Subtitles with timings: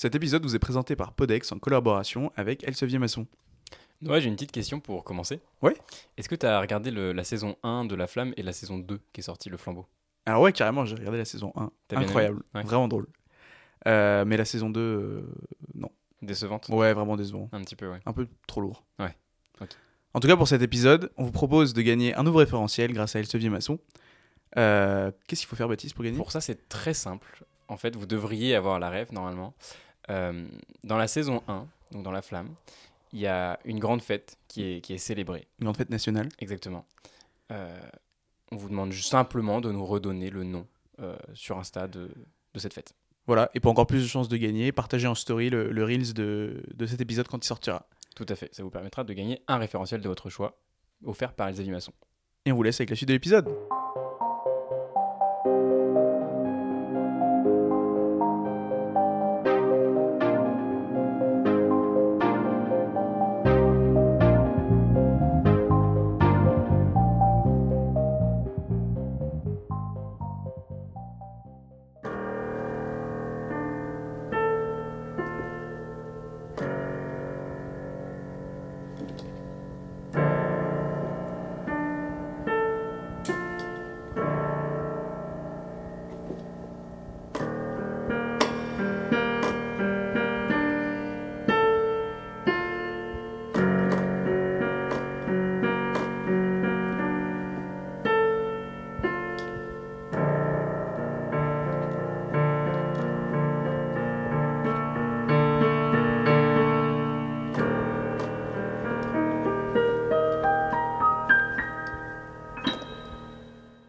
[0.00, 3.26] Cet épisode vous est présenté par Podex en collaboration avec Elsevier Masson.
[4.00, 5.40] Ouais, j'ai une petite question pour commencer.
[5.60, 5.76] Ouais.
[6.16, 8.78] Est-ce que tu as regardé le- la saison 1 de La Flamme et la saison
[8.78, 9.84] 2 qui est sortie, Le Flambeau?
[10.24, 11.70] Alors ouais, carrément, j'ai regardé la saison 1.
[11.86, 12.62] T'as bien Incroyable, aimé Ouais.
[12.62, 13.08] vraiment drôle.
[13.88, 15.22] Euh, mais la saison 2, euh,
[15.74, 15.90] non.
[16.22, 16.70] Décevante?
[16.70, 17.50] Ouais, vraiment décevant.
[17.52, 18.00] Un petit peu, ouais.
[18.06, 18.82] Un peu trop lourd.
[18.98, 19.14] Ouais,
[19.60, 19.68] ok.
[20.14, 23.16] En tout cas, pour cet épisode, on vous propose de gagner un nouveau référentiel grâce
[23.16, 23.78] à Elsevier Masson.
[24.56, 26.16] Euh, Qu'est-ce qu'il faut faire, Baptiste, pour gagner?
[26.16, 27.44] Pour ça, c'est très simple.
[27.68, 29.54] En fait, vous devriez avoir la rêve normalement.
[30.08, 30.46] Euh,
[30.84, 32.54] dans la saison 1, donc dans La Flamme,
[33.12, 35.46] il y a une grande fête qui est, qui est célébrée.
[35.58, 36.28] Une grande fête nationale.
[36.38, 36.86] Exactement.
[37.50, 37.80] Euh,
[38.52, 40.66] on vous demande simplement de nous redonner le nom
[41.00, 42.10] euh, sur Insta de,
[42.54, 42.94] de cette fête.
[43.26, 46.14] Voilà, et pour encore plus de chances de gagner, partagez en story le, le Reels
[46.14, 47.86] de, de cet épisode quand il sortira.
[48.16, 48.52] Tout à fait.
[48.54, 50.58] Ça vous permettra de gagner un référentiel de votre choix,
[51.04, 51.92] offert par Elsa Masson.
[52.44, 53.48] Et on vous laisse avec la suite de l'épisode.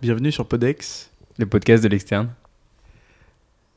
[0.02, 1.12] Bienvenue sur Podex.
[1.38, 2.30] Le podcast de l'externe.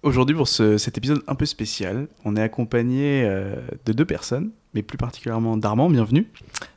[0.03, 4.51] Aujourd'hui, pour ce- cet épisode un peu spécial, on est accompagné euh, de deux personnes,
[4.75, 5.89] mais plus particulièrement d'Armand.
[5.89, 6.27] Bienvenue.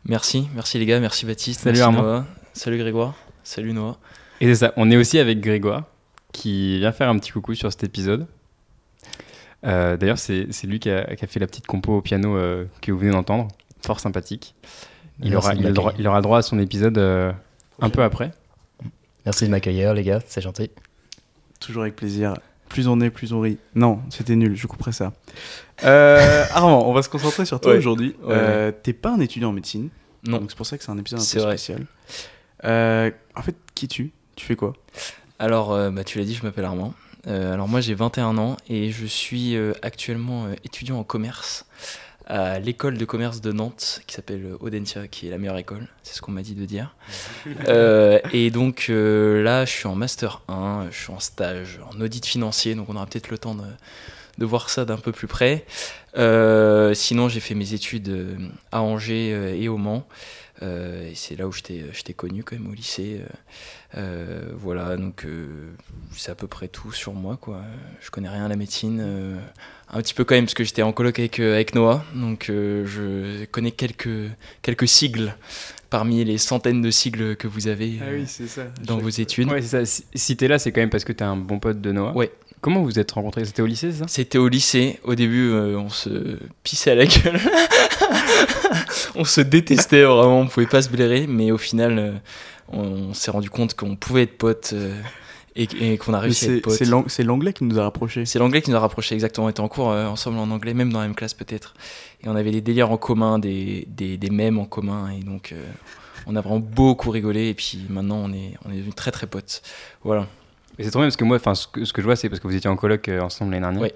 [0.05, 2.01] Merci, merci les gars, merci Baptiste, Salut merci Armand.
[2.03, 3.97] Noah, salut Grégoire, salut Noah.
[4.39, 5.83] Et c'est ça, on est aussi avec Grégoire,
[6.31, 8.27] qui vient faire un petit coucou sur cet épisode.
[9.65, 12.65] Euh, D'ailleurs, c'est lui qui a, qui a fait la petite compo au piano euh,
[12.81, 13.49] que vous venez d'entendre.
[13.85, 14.55] Fort sympathique.
[15.21, 17.31] Il Merci aura, il, droit, aura droit à son épisode euh,
[17.81, 18.31] un peu après.
[19.27, 20.71] Merci de m'accueillir, les gars, c'est gentil.
[21.59, 22.35] Toujours avec plaisir.
[22.69, 23.57] Plus on est, plus on rit.
[23.75, 25.11] Non, c'était nul, je couperai ça.
[25.83, 27.77] Euh, Armand, on va se concentrer sur toi Ouais.
[27.77, 28.15] aujourd'hui.
[28.23, 29.89] Ouais, Euh, T'es pas un étudiant en médecine,
[30.25, 31.57] Non, donc c'est pour ça que c'est un épisode un peu vrai.
[31.57, 31.85] spécial.
[32.63, 34.11] Euh, en fait, qui es-tu?
[34.37, 34.71] Tu fais quoi?
[35.39, 36.93] Alors euh, bah, tu l'as dit, je m'appelle Armand.
[37.27, 41.65] Euh, alors moi j'ai 21 ans et je suis euh, actuellement euh, étudiant en commerce
[42.27, 46.13] à l'école de commerce de Nantes qui s'appelle Audencia, qui est la meilleure école, c'est
[46.13, 46.95] ce qu'on m'a dit de dire.
[47.67, 51.99] Euh, et donc euh, là je suis en master 1, je suis en stage en
[51.99, 53.63] audit financier, donc on aura peut-être le temps de,
[54.37, 55.65] de voir ça d'un peu plus près.
[56.17, 58.37] Euh, sinon j'ai fait mes études
[58.71, 60.05] à Angers et au Mans.
[60.63, 63.21] Euh, et c'est là où je t'ai je t'ai connu quand même au lycée.
[63.21, 63.27] euh,
[63.95, 65.69] euh, voilà, donc euh,
[66.15, 67.61] c'est à peu près tout sur moi, quoi.
[68.01, 69.37] Je connais rien à la médecine, euh,
[69.89, 72.85] un petit peu quand même, parce que j'étais en coloc avec, avec Noah, donc euh,
[72.85, 74.09] je connais quelques,
[74.61, 75.35] quelques sigles
[75.89, 78.63] parmi les centaines de sigles que vous avez c'est ça.
[78.83, 79.49] dans vos études.
[79.49, 79.85] Ouais, c'est ça.
[79.85, 82.13] Si, si t'es là, c'est quand même parce que t'es un bon pote de Noah.
[82.15, 82.31] Ouais.
[82.61, 83.45] Comment vous vous êtes rencontrés?
[83.45, 84.05] C'était au lycée, c'est ça?
[84.07, 84.99] C'était au lycée.
[85.03, 87.39] Au début, euh, on se pissait à la gueule.
[89.15, 92.11] on se détestait vraiment, on pouvait pas se blairer, mais au final, euh,
[92.69, 94.99] on, s'est rendu compte qu'on pouvait être potes euh,
[95.55, 96.73] et, et qu'on a réussi à C'est être potes.
[96.73, 98.25] c'est l'ang- c'est l'anglais qui nous a rapprochés.
[98.25, 99.47] C'est l'anglais qui nous a rapprochés, exactement.
[99.47, 101.73] On était en cours euh, ensemble en anglais, même dans la même classe peut-être.
[102.23, 105.09] Et on avait des délires en commun, des, des, des mèmes en commun.
[105.11, 105.63] Et donc, euh,
[106.25, 107.49] on a vraiment beaucoup rigolé.
[107.49, 109.61] Et puis maintenant, on est, on est devenus très très potes.
[110.03, 110.27] Voilà.
[110.79, 112.29] Et c'est trop bien parce que moi, enfin, ce que, ce que je vois, c'est
[112.29, 113.81] parce que vous étiez en coloc euh, ensemble l'année dernière.
[113.81, 113.93] Ouais.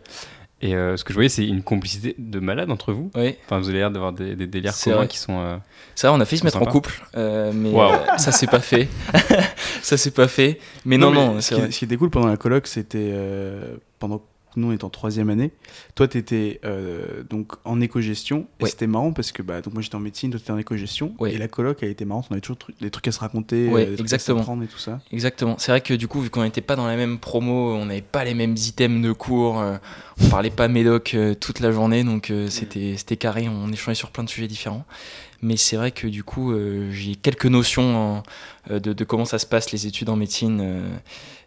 [0.64, 3.10] Et euh, ce que je voyais, c'est une complicité de malade entre vous.
[3.16, 3.38] Ouais.
[3.46, 5.08] Enfin, vous avez l'air d'avoir des, des délires C'est communs vrai.
[5.08, 5.40] qui sont.
[5.40, 5.58] euh,
[5.96, 8.88] Ça, on a failli se mettre en couple, euh, mais euh, ça s'est pas fait.
[9.82, 10.60] ça s'est pas fait.
[10.86, 11.68] Mais non, non, mais ce, vrai.
[11.68, 14.22] qui, ce qui était cool pendant la coloc, c'était euh, pendant
[14.56, 15.52] nous on était en troisième année.
[15.96, 16.60] Toi, tu étais
[17.30, 18.48] donc en éco-gestion.
[18.60, 18.70] Et Ouais.
[18.70, 21.14] c'était marrant parce que bah, donc moi j'étais en médecine, toi t'étais en éco-gestion.
[21.20, 21.34] Ouais.
[21.34, 22.28] Et la coloc, elle était marrante.
[22.30, 24.38] On avait toujours des trucs à se raconter, Ouais, euh, des trucs exactement.
[24.40, 25.00] à s'apprendre et tout ça.
[25.12, 25.56] Exactement.
[25.58, 28.02] C'est vrai que du coup, vu qu'on n'était pas dans la même promo, on n'avait
[28.02, 29.78] pas les mêmes items de cours, euh,
[30.22, 33.96] on parlait pas médoc euh, toute la journée, donc euh, c'était c'était carré, on échangeait
[33.96, 34.86] sur plein de sujets différents.
[35.44, 38.22] Mais c'est vrai que du coup, euh, j'ai quelques notions
[38.70, 40.60] euh, de, de comment ça se passe les études en médecine.
[40.62, 40.90] euh,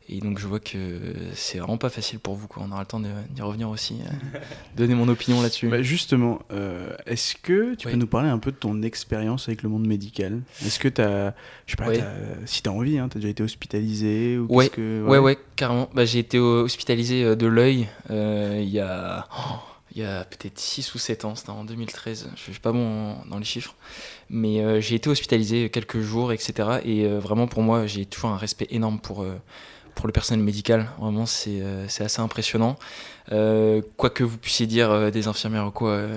[0.08, 1.00] et donc je vois que
[1.34, 2.46] c'est vraiment pas facile pour vous.
[2.46, 2.62] Quoi.
[2.66, 4.38] On aura le temps d'y revenir aussi, euh,
[4.76, 5.68] donner mon opinion là-dessus.
[5.68, 7.92] Bah, justement, euh, est-ce que tu Oui.
[7.94, 10.42] peux nous parler un peu de ton expérience avec le monde médical?
[10.64, 11.34] Est-ce que tu as,
[11.66, 11.92] je sais pas,
[12.44, 15.38] si tu as envie, hein, tu as déjà été hospitalisé ou Ouais, que, Ouais, ouais,
[15.56, 15.88] carrément.
[15.94, 19.26] Bah, j'ai été euh, hospitalisé euh, de l'œil euh, il y a.
[19.38, 19.58] oh,
[19.96, 23.14] il y a peut-être 6 ou 7 ans, c'était en 2013, je suis pas bon
[23.30, 23.76] dans les chiffres,
[24.28, 26.80] mais euh, j'ai été hospitalisé quelques jours, etc.
[26.84, 29.36] Et euh, vraiment pour moi, j'ai toujours un respect énorme pour, euh,
[29.94, 32.76] pour le personnel médical, vraiment c'est euh, assez impressionnant.
[33.32, 36.16] Euh, quoi que vous puissiez dire euh, des infirmières ou quoi, euh,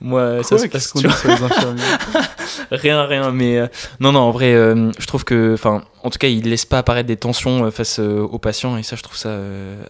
[0.00, 1.82] moi ça Quoi se Qu'est-ce passe qu'on toujours- dit sur les infirmiers
[2.70, 3.60] rien, rien, mais
[4.00, 7.06] non, non, en vrai, je trouve que, enfin, en tout cas, il laisse pas apparaître
[7.08, 9.36] des tensions face aux patients, et ça, je trouve ça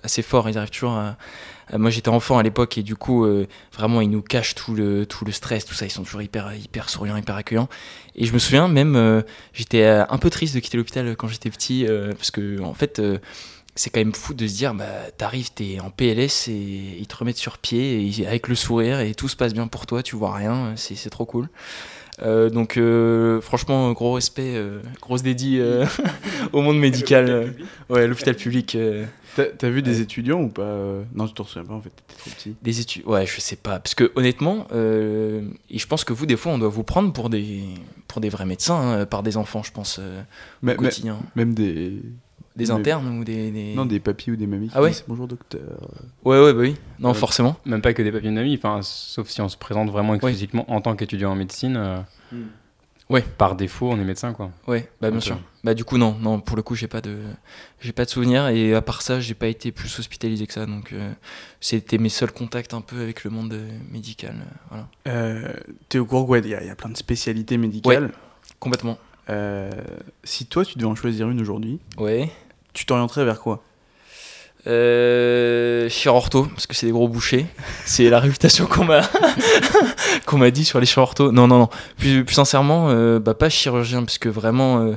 [0.02, 0.48] assez fort.
[0.48, 1.16] Ils arrivent toujours à.
[1.68, 4.74] À- moi, j'étais enfant à l'époque, et du coup, euh, vraiment, ils nous cachent tout
[4.74, 5.86] le, tout le stress, tout ça.
[5.86, 7.68] Ils sont toujours hyper, hyper souriants, hyper accueillants.
[8.14, 9.22] Et je me souviens même, euh,
[9.52, 12.74] j'étais euh, un peu triste de quitter l'hôpital quand j'étais petit, euh, parce que, en
[12.74, 12.98] fait.
[12.98, 13.18] euh,
[13.74, 14.86] c'est quand même fou de se dire, bah,
[15.18, 19.14] t'arrives, t'es en PLS et ils te remettent sur pied et, avec le sourire et
[19.14, 21.48] tout se passe bien pour toi, tu vois rien, c'est trop cool.
[22.22, 25.84] Euh, donc euh, franchement, gros respect, euh, grosse dédie euh,
[26.52, 27.54] au monde médical.
[27.90, 28.74] ouais, l'hôpital public.
[28.74, 29.04] euh,
[29.58, 30.78] T'as vu des étudiants ou pas
[31.14, 32.54] Non, tu t'en souviens pas en fait, t'étais trop petit.
[32.62, 33.04] des études.
[33.06, 33.78] Ouais, je sais pas.
[33.78, 37.12] Parce que honnêtement, euh, et je pense que vous, des fois, on doit vous prendre
[37.12, 37.60] pour des,
[38.08, 40.24] pour des vrais médecins, hein, par des enfants, je pense, euh, au
[40.62, 41.18] mais- quotidien.
[41.34, 42.00] même des.
[42.56, 43.50] Des internes ou des.
[43.50, 45.60] des- Non, des papis ou des mamies qui Ah ouais disent bonjour docteur.
[46.24, 46.76] Ouais, ouais, bah oui.
[46.98, 47.14] Non, Ouais.
[47.14, 47.56] forcément.
[47.66, 50.80] Même pas que des papiers d'amis, enfin, sauf si on se présente vraiment exclusivement en
[50.80, 51.76] tant qu'étudiant en médecine.
[51.76, 51.98] euh,
[52.32, 52.44] Hmm.
[53.08, 53.22] Ouais.
[53.22, 54.50] Par défaut, on est médecin, quoi.
[54.66, 55.38] Ouais, bah bien sûr.
[55.62, 57.18] Bah du coup non, non pour le coup j'ai pas de
[57.80, 60.64] j'ai pas de souvenir et à part ça j'ai pas été plus hospitalisé que ça
[60.66, 61.12] donc euh,
[61.60, 65.52] c'était mes seuls contacts un peu avec le monde euh, médical euh, voilà Euh,
[65.88, 68.12] T'es au courant qu'il y, a- il y a plein de spécialités médicales.
[68.60, 68.98] complètement.
[69.28, 69.70] Euh,
[70.24, 72.30] si toi tu devais en choisir une aujourd'hui, Ouais.
[72.76, 73.62] Tu t'orienterais vers quoi
[74.66, 77.46] Euh, chirurto parce que c'est des gros bouchers.
[77.86, 79.00] C'est la réputation qu'on m'a
[80.26, 81.32] qu'on m'a dit sur les chirurtos.
[81.32, 81.68] Non non non.
[81.98, 84.96] Plus, plus sincèrement euh, bah pas chirurgien parce que vraiment euh,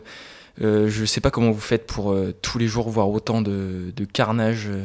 [0.61, 3.93] euh, je sais pas comment vous faites pour euh, tous les jours voir autant de,
[3.95, 4.83] de carnage euh,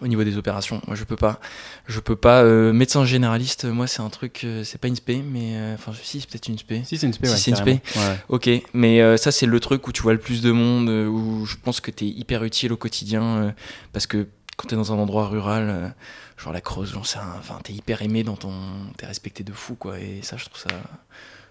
[0.00, 0.80] au niveau des opérations.
[0.86, 1.40] Moi je peux pas.
[1.86, 2.42] Je peux pas.
[2.42, 5.92] euh, médecin généraliste, moi c'est un truc, euh, c'est pas une spé, mais euh, enfin
[6.00, 6.82] si c'est peut-être une spé.
[6.84, 7.80] Si, c'est une spé, Si, ouais, c'est une spé.
[7.96, 8.16] Ouais.
[8.28, 11.56] Ok, mais ça c'est le truc où tu vois le plus de monde, où je
[11.56, 13.54] pense que tu es hyper utile au quotidien,
[13.92, 15.94] parce que quand tu es dans un endroit rural,
[16.36, 18.52] genre la Creuse, j'en sais enfin t'es hyper aimé dans ton...
[18.96, 20.68] T'es respecté de fou, quoi, et ça je trouve ça...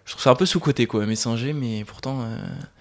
[0.06, 2.25] Je trouve ça un peu sous-côté, quoi, médecin G, mais pourtant...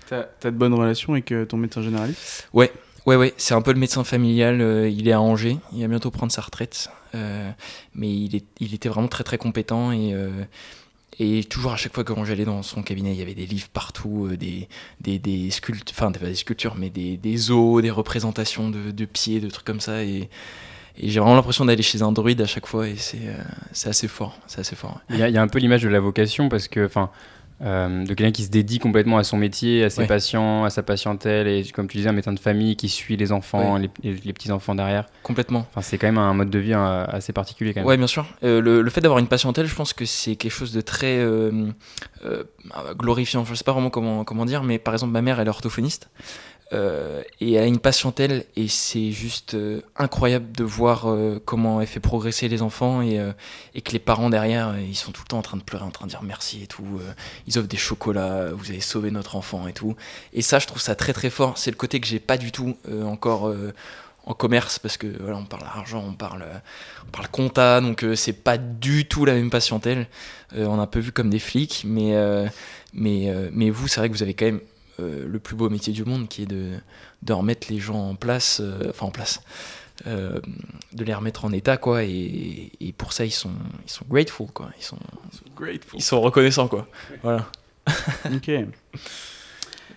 [0.08, 2.49] T'as t'as de bonnes relations avec ton médecin généraliste?
[2.55, 2.72] Ouais,
[3.16, 4.60] ouais, c'est un peu le médecin familial.
[4.60, 6.90] euh, il est à Angers, il va bientôt prendre sa retraite.
[7.14, 7.50] euh,
[7.94, 10.44] mais il, est, il était vraiment très très compétent et, euh,
[11.19, 13.69] et toujours à chaque fois que j'allais dans son cabinet, il y avait des livres
[13.72, 14.69] partout, des,
[15.00, 19.40] des, des sculptures, enfin pas des sculptures, mais des, des os, des représentations de, pieds,
[19.40, 20.05] de trucs comme ça.
[20.05, 20.28] Et,
[21.00, 24.37] j'ai vraiment l'impression d'aller chez un druide à chaque fois et c'est assez fort.
[24.49, 25.00] C'est assez fort.
[25.10, 27.10] Il y, y a un peu l'image de la vocation parce que, enfin,
[27.62, 30.06] euh, de quelqu'un qui se dédie complètement à son métier, à ses Ouais.
[30.06, 33.32] patients, à sa patientèle, et comme tu disais, un médecin de famille qui suit les
[33.32, 33.90] enfants, Ouais.
[34.05, 35.06] les, petits-enfants derrière.
[35.22, 35.66] Complètement.
[35.70, 37.88] Enfin, c'est quand même un mode de vie euh, assez particulier quand même.
[37.88, 38.26] Ouais, bien sûr.
[38.44, 41.19] Euh, le, le fait d'avoir une patientèle, je pense que c'est quelque chose de très
[41.19, 41.69] euh,
[42.25, 42.44] euh,
[42.96, 43.44] glorifiant.
[43.44, 46.10] Je sais pas vraiment comment, comment dire, mais par exemple, ma mère, elle est orthophoniste.
[46.75, 51.81] Euh, et elle a une patientèle et c'est juste euh, incroyable de voir euh, comment
[51.81, 53.32] elle fait progresser les enfants et, euh,
[53.82, 56.05] que les parents derrière ils sont tout le temps en train de pleurer en train
[56.05, 57.00] de dire merci et tout
[57.47, 59.97] ils offrent des chocolats vous avez sauvé notre enfant et tout
[60.35, 62.53] et ça je trouve ça très très fort c'est le côté que j'ai pas du
[62.53, 63.55] tout encore
[64.26, 66.44] en commerce parce que voilà on parle argent on parle
[67.09, 70.06] on parle compta, donc euh, c'est pas du tout la même patientèle.
[70.55, 72.15] Euh, on a un peu vu comme des flics, mais,
[72.93, 74.60] mais, mais vous, c'est vrai que vous avez quand même
[75.00, 76.72] euh, le plus beau métier du monde qui est de,
[77.22, 79.40] de remettre les gens en place, euh, enfin en place,
[80.06, 80.40] euh,
[80.93, 82.05] de les remettre en état, quoi.
[82.05, 83.52] Et, et pour ça, ils sont,
[83.86, 84.70] ils sont grateful, quoi.
[84.78, 84.98] Ils sont,
[85.56, 85.98] Grateful.
[85.98, 86.86] ils sont reconnaissants, quoi.
[87.22, 87.50] Voilà.
[88.32, 88.50] Ok.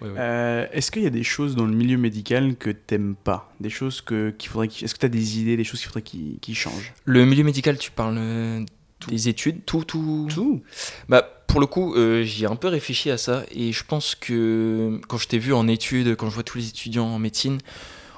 [0.01, 0.15] Ouais, ouais.
[0.17, 3.53] Euh, Est-ce qu'il y a des choses dans le milieu médical que t'aimes pas?
[3.59, 6.01] Des choses que qu'il faudrait qu'il- Est-ce que t'as des idées, des choses qu'il faudrait
[6.01, 6.91] qu'ils changent?
[7.05, 8.65] Le milieu médical, tu parles
[9.07, 10.27] des études, tout, tout.
[10.33, 10.63] Tout.
[11.07, 14.15] Bah, pour le coup, euh, j'y ai un peu réfléchi à ça et je pense
[14.15, 17.57] que quand je t'ai vu en études, quand je vois tous les étudiants en médecine,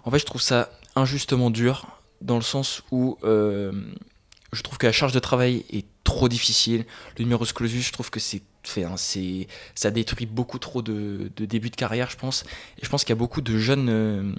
[0.04, 1.88] en fait, je trouve ça injustement dur
[2.22, 3.72] dans le sens où euh,
[4.52, 6.86] je trouve que la charge de travail est trop difficile.
[7.18, 8.44] Le numerus clausus, je trouve que c'est
[9.74, 12.44] ça détruit beaucoup trop de, débuts de carrière, je pense.
[12.78, 14.32] Et je pense qu'il y a beaucoup de jeunes euh,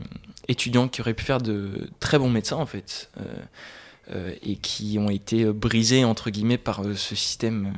[0.47, 3.11] étudiants qui auraient pu faire de très bons médecins en fait.
[4.11, 7.73] Euh, et qui ont été brisés entre guillemets par ce système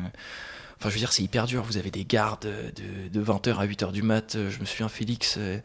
[0.79, 1.63] Enfin, je veux dire, c'est hyper dur.
[1.63, 4.35] Vous avez des gardes de, de 20h à 8h du mat.
[4.37, 5.59] Euh, Je me souviens, Félix, euh,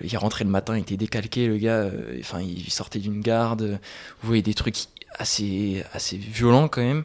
[0.00, 1.76] il rentrait le matin, il était décalqué, le gars.
[1.78, 3.78] euh, Enfin, il sortait d'une garde.
[4.22, 4.76] Vous voyez des trucs
[5.18, 7.04] assez, assez violents quand même.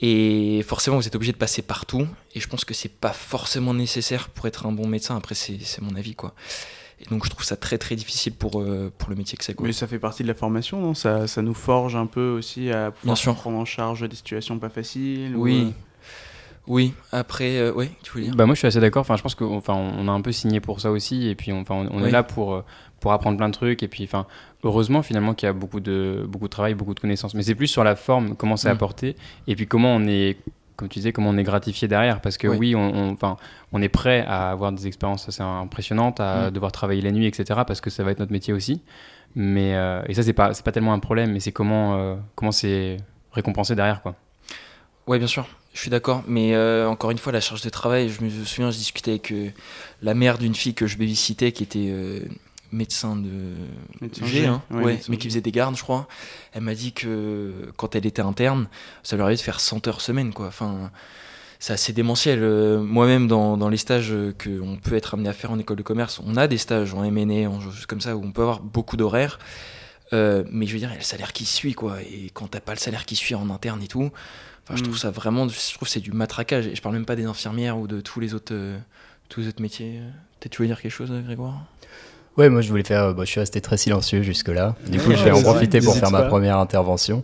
[0.00, 2.06] Et forcément, vous êtes obligé de passer partout.
[2.34, 5.16] Et je pense que c'est pas forcément nécessaire pour être un bon médecin.
[5.16, 6.34] Après, c'est mon avis, quoi.
[7.00, 9.58] Et donc je trouve ça très très difficile pour, euh, pour le métier que c'est.
[9.60, 10.94] Mais ça fait partie de la formation, non?
[10.94, 14.68] Ça, ça nous forge un peu aussi à pouvoir prendre en charge des situations pas
[14.68, 15.66] faciles ou, Oui.
[15.68, 15.70] euh,
[16.68, 19.00] Oui, après, euh, ouais, tu veux dire Bah moi je suis assez d'accord.
[19.00, 21.52] Enfin je pense qu'on enfin, on a un peu signé pour ça aussi et puis
[21.52, 22.08] on, enfin, on, on Oui.
[22.08, 22.64] est là pour euh,
[23.00, 24.26] pour apprendre plein de trucs et puis enfin
[24.64, 27.34] heureusement finalement qu'il y a beaucoup de beaucoup de travail, beaucoup de connaissances.
[27.34, 28.72] Mais c'est plus sur la forme, comment c'est Mm.
[28.72, 30.36] apporté et puis comment on est
[30.76, 32.56] comme tu disais comment on est gratifié derrière parce que Oui.
[32.58, 33.36] oui, on, on- enfin
[33.72, 36.50] on est prêt à avoir des expériences assez impressionnantes, à Mm.
[36.52, 37.60] devoir travailler la nuit etc.
[37.66, 38.82] parce que ça va être notre métier aussi.
[39.34, 42.52] Mais euh, et ça c'est pas pas tellement un problème mais c'est comment euh, comment
[42.52, 42.98] c'est
[43.32, 44.14] récompensé derrière quoi.
[45.08, 46.22] Ouais, bien sûr, je suis d'accord.
[46.28, 49.32] Mais euh, encore une fois, la charge de travail, je me souviens, je discutais avec
[49.32, 49.48] euh,
[50.02, 52.20] la mère d'une fille que je babysitais qui était euh,
[52.72, 53.54] médecin de
[54.02, 56.06] Médecin G, G, hein, ouais, ouais, médecin mais qui faisait des gardes, je crois.
[56.52, 58.68] Elle m'a dit que quand elle était interne,
[59.02, 60.48] ça lui arrivait de faire 100 heures semaine, quoi.
[60.48, 60.90] Enfin,
[61.58, 62.40] c'est assez démentiel.
[62.80, 66.20] Moi-même, dans, dans les stages qu'on peut être amené à faire en école de commerce,
[66.26, 68.98] on a des stages en MNE, en choses comme ça, où on peut avoir beaucoup
[68.98, 69.38] d'horaires.
[70.12, 72.00] Euh, mais je veux dire, il y a le salaire qui suit, quoi.
[72.02, 74.10] Et quand t'as pas le salaire qui suit en interne et tout,
[74.64, 74.84] enfin, je Mm.
[74.84, 76.66] trouve ça vraiment, je trouve que c'est du matraquage.
[76.66, 78.78] Et je parle même pas des infirmières ou de tous les autres, euh,
[79.28, 80.00] tous les autres métiers.
[80.40, 81.64] Peut-être tu veux dire quelque chose, euh, Grégoire?
[82.36, 83.14] Ouais, moi je voulais faire.
[83.14, 84.76] bah, je suis resté très silencieux jusque-là.
[84.86, 87.22] Du coup, Ouais, je vais en profiter pour faire ma première intervention.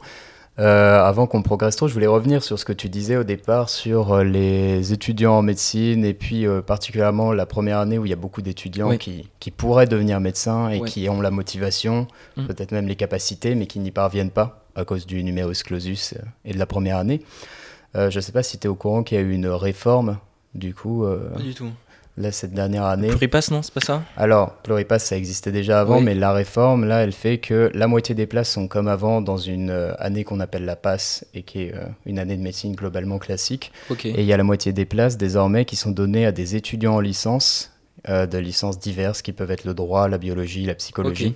[0.60, 3.68] Euh, avant qu'on progresse trop, je voulais revenir sur ce que tu disais au départ
[3.68, 8.10] sur euh, les étudiants en médecine et puis euh, particulièrement la première année où il
[8.10, 8.98] y a beaucoup d'étudiants Oui.
[8.98, 12.06] qui, qui pourraient devenir médecins et qui ont la motivation,
[12.36, 12.46] Mm.
[12.46, 16.52] peut-être même les capacités, mais qui n'y parviennent pas à cause du numerus clausus et
[16.52, 17.20] de la première année.
[17.96, 19.46] Euh, je ne sais pas si tu es au courant qu'il y a eu une
[19.48, 20.18] réforme,
[20.54, 21.70] du coup, Pas du tout.
[22.16, 23.08] Là, cette dernière année.
[23.08, 24.02] Pluripass, non C'est pas ça?
[24.16, 26.04] Alors, Pluripass, ça existait déjà avant, Oui.
[26.04, 29.36] mais la réforme, là, elle fait que la moitié des places sont comme avant dans
[29.36, 32.74] une euh, année qu'on appelle la passe et qui est euh, une année de médecine
[32.74, 33.72] globalement classique.
[33.90, 34.06] Ok.
[34.06, 36.94] Et il y a la moitié des places désormais qui sont données à des étudiants
[36.96, 37.72] en licence,
[38.08, 41.34] euh, de licences diverses qui peuvent être le droit, la biologie, la psychologie,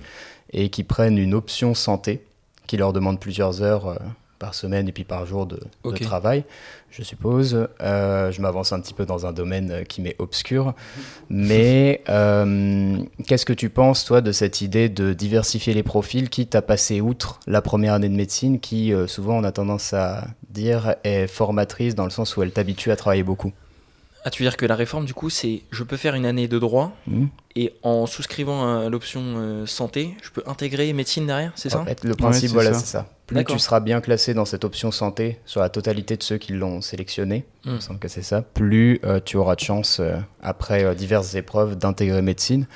[0.53, 2.23] et qui prennent une option santé
[2.67, 3.99] qui leur demande plusieurs heures
[4.39, 5.61] par semaine et puis par jour de,
[6.01, 6.45] travail,
[6.91, 7.69] je suppose.
[7.81, 10.75] Euh, je m'avance un petit peu dans un domaine euh, qui m'est obscur.
[11.29, 16.55] Mais euh, qu'est-ce que tu penses, toi, de cette idée de diversifier les profils, quitte
[16.55, 20.29] à passer outre la première année de médecine, qui euh, souvent, on a tendance à
[20.51, 23.53] dire, est formatrice dans le sens où elle t'habitue à travailler beaucoup?
[24.25, 26.49] Ah, tu veux dire que la réforme, du coup, c'est je peux faire une année
[26.49, 31.51] de droit Hmm et en souscrivant à l'option euh, santé, je peux intégrer médecine derrière,
[31.57, 31.81] c'est ça?
[31.81, 33.09] En fait, le principe, voilà, c'est ça.
[33.27, 36.53] Plus tu seras bien classé dans cette option santé sur la totalité de ceux qui
[36.53, 37.81] l'ont sélectionné, il me Hmm.
[37.81, 41.77] semble que c'est ça, plus euh, tu auras de chance, euh, après euh, diverses épreuves,
[41.77, 42.69] d'intégrer médecine.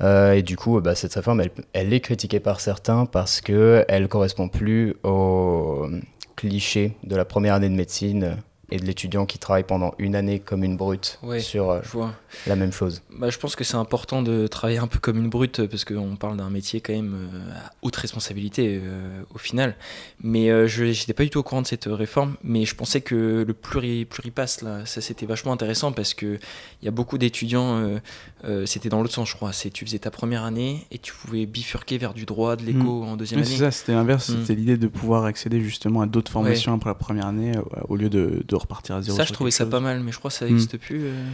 [0.00, 3.40] Euh, et du coup, euh, bah, cette réforme, elle, elle est critiquée par certains parce
[3.40, 5.88] qu'elle ne correspond plus au
[6.36, 8.34] cliché de la première année de médecine euh,
[8.70, 11.40] et de l'étudiant qui travaille pendant une année comme une brute Ouais.
[11.40, 12.12] sur euh, Je vois.
[12.46, 13.02] la même chose.
[13.18, 16.16] Bah, je pense que c'est important de travailler un peu comme une brute parce qu'on
[16.16, 19.76] parle d'un métier quand même euh, à haute responsabilité euh, au final.
[20.22, 23.00] Mais euh, je n'étais pas du tout au courant de cette réforme, mais je pensais
[23.00, 26.38] que le pluri, pluripass, là, ça c'était vachement intéressant parce qu'il
[26.82, 27.98] y a beaucoup d'étudiants, euh,
[28.44, 31.12] euh, c'était dans l'autre sens je crois, c'est tu faisais ta première année et tu
[31.12, 33.58] pouvais bifurquer vers du droit, de l'éco en deuxième Oui, c'est année.
[33.64, 34.36] ça, c'était l'inverse, Mm.
[34.40, 37.96] c'était l'idée de pouvoir accéder justement à d'autres formations après la première année euh, au
[37.96, 39.16] lieu de, de repartir à zéro.
[39.16, 39.70] Ça je trouvais ça chose.
[39.70, 41.04] pas mal, mais je crois que ça n'existe plus.
[41.06, 41.24] euh.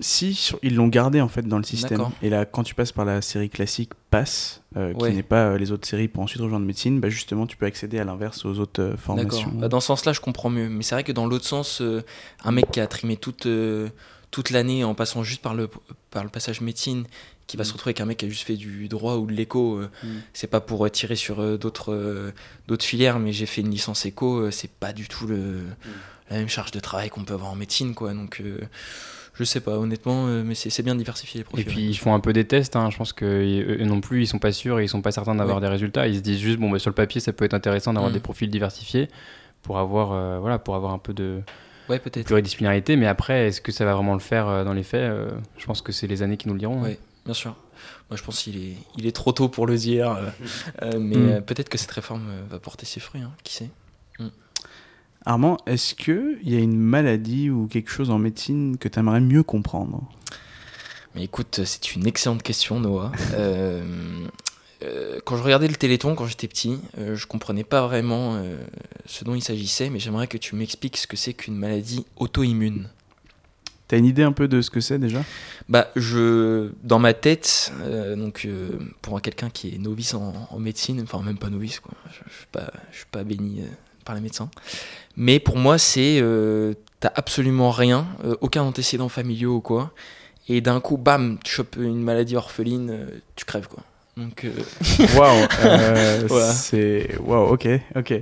[0.00, 2.02] Si, sur- ils l'ont gardé en fait dans le système.
[2.22, 5.12] Et là, quand tu passes par la série classique passe, euh, qui Ouais.
[5.12, 7.98] n'est pas euh, les autres séries pour ensuite rejoindre médecine, bah justement, tu peux accéder
[7.98, 9.50] à l'inverse aux autres formations.
[9.54, 10.70] Bah, dans ce sens-là, je comprends mieux.
[10.70, 11.82] Mais c'est vrai que dans l'autre sens,
[12.42, 13.46] un mec qui a trimé toute,
[14.30, 15.68] toute l'année en passant juste par le,
[16.10, 17.04] par le passage médecine,
[17.46, 17.66] qui va Mm.
[17.66, 19.90] se retrouver avec un mec qui a juste fait du droit ou de l'éco, euh,
[20.04, 20.08] Mm.
[20.32, 22.32] c'est pas pour euh, tirer sur euh, d'autres
[22.68, 25.60] d'autres filières, mais j'ai fait une licence éco, c'est pas du tout le,
[26.30, 28.14] la même charge de travail qu'on peut avoir en médecine, quoi.
[28.14, 28.58] Donc, euh,
[29.34, 31.66] je sais pas, honnêtement, mais c'est bien diversifier les profils.
[31.66, 32.90] Et puis ils font un peu des tests, hein.
[32.90, 35.56] je pense qu'eux non plus ils sont pas sûrs et ils sont pas certains d'avoir
[35.56, 35.62] Ouais.
[35.62, 36.06] des résultats.
[36.06, 38.14] Ils se disent juste bon bah, sur le papier ça peut être intéressant d'avoir Mm.
[38.14, 39.08] des profils diversifiés
[39.62, 41.40] pour avoir euh, voilà pour avoir un peu de
[41.88, 42.26] ouais, peut-être.
[42.26, 42.96] pluridisciplinarité.
[42.96, 45.10] Mais après est-ce que ça va vraiment le faire dans les faits
[45.56, 46.84] Je pense que c'est les années qui nous le diront.
[46.84, 46.92] hein.
[47.24, 47.54] Bien sûr.
[48.10, 50.30] Moi, je pense qu'il est, il est trop tôt pour le dire, euh,
[50.82, 51.28] euh, mais Mm.
[51.28, 53.70] euh, peut-être que cette réforme euh, va porter ses fruits, hein, qui sait.
[55.24, 59.20] Armand, est-ce qu'il y a une maladie ou quelque chose en médecine que tu aimerais
[59.20, 60.02] mieux comprendre?
[61.14, 63.12] Mais écoute, c'est une excellente question, Noah.
[63.34, 63.84] Euh,
[64.82, 68.56] euh, quand je regardais le Téléthon quand j'étais petit, euh, je comprenais pas vraiment euh,
[69.06, 72.88] ce dont il s'agissait, mais j'aimerais que tu m'expliques ce que c'est qu'une maladie auto-immune.
[73.92, 75.22] T'as une idée un peu de ce que c'est déjà?
[75.68, 78.70] Bah, je, dans ma tête, euh, donc euh,
[79.02, 81.92] pour quelqu'un qui est novice en, en médecine, enfin même pas novice, quoi.
[82.10, 83.66] Je, je suis pas, je suis pas béni euh,
[84.06, 84.48] par les médecins.
[85.18, 89.92] Mais pour moi, c'est, euh, t'as absolument rien, euh, aucun antécédent familial ou quoi,
[90.48, 93.06] et d'un coup, bam, tu chopes une maladie orpheline, euh,
[93.36, 93.82] tu crèves quoi.
[94.16, 94.52] Donc, euh,
[95.18, 96.50] Waouh, euh, Voilà.
[96.54, 98.14] c'est waouh, ok, ok.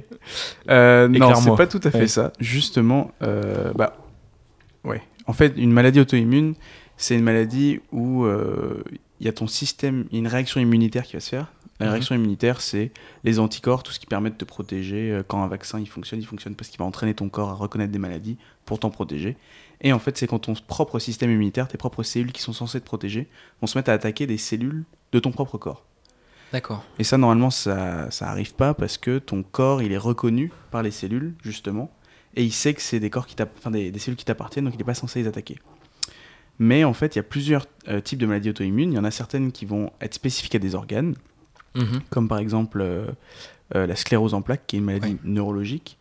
[0.68, 2.06] Euh, non, c'est pas tout à fait Ouais.
[2.08, 2.32] ça.
[2.40, 3.96] Justement, euh, bah,
[4.82, 5.00] ouais.
[5.30, 6.54] En fait, une maladie auto-immune,
[6.96, 8.82] c'est une maladie où euh,
[9.20, 11.46] il y a ton système, une réaction immunitaire qui va se faire.
[11.78, 11.92] La Mhm.
[11.92, 12.90] réaction immunitaire, c'est
[13.24, 15.12] les anticorps, tout ce qui permet de te protéger.
[15.12, 17.54] Euh, Quand un vaccin il fonctionne, il fonctionne parce qu'il va entraîner ton corps à
[17.54, 19.36] reconnaître des maladies pour t'en protéger.
[19.80, 22.80] Et en fait, c'est quand ton propre système immunitaire, tes propres cellules qui sont censées
[22.80, 23.28] te protéger,
[23.60, 25.84] vont se mettre à attaquer des cellules de ton propre corps.
[26.52, 26.82] d'accord.
[26.98, 30.82] Et ça, normalement, ça, ça arrive pas parce que ton corps, il est reconnu par
[30.82, 31.90] les cellules, justement,
[32.36, 34.74] et il sait que c'est des corps qui enfin, des, des cellules qui t'appartiennent, donc
[34.74, 35.58] il n'est pas censé les attaquer.
[36.58, 38.92] Mais en fait, il y a plusieurs euh, types de maladies auto-immunes.
[38.92, 41.14] Il y en a certaines qui vont être spécifiques à des organes,
[41.76, 42.00] Mhm.
[42.10, 43.06] comme par exemple euh,
[43.76, 45.96] euh, la sclérose en plaques, qui est une maladie neurologique,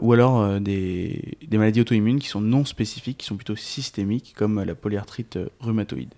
[0.00, 4.62] ou alors des, des maladies auto-immunes qui sont non spécifiques, qui sont plutôt systémiques, comme
[4.62, 6.14] la polyarthrite rhumatoïde.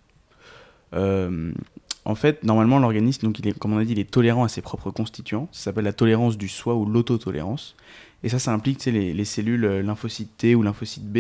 [2.07, 4.49] En fait, normalement, l'organisme, donc il est, comme on a dit, il est tolérant à
[4.49, 5.49] ses propres constituants.
[5.51, 7.75] Ça s'appelle la tolérance du soi ou l'autotolérance.
[8.23, 11.19] Et ça, ça implique les, les cellules euh, lymphocytes T ou lymphocytes B.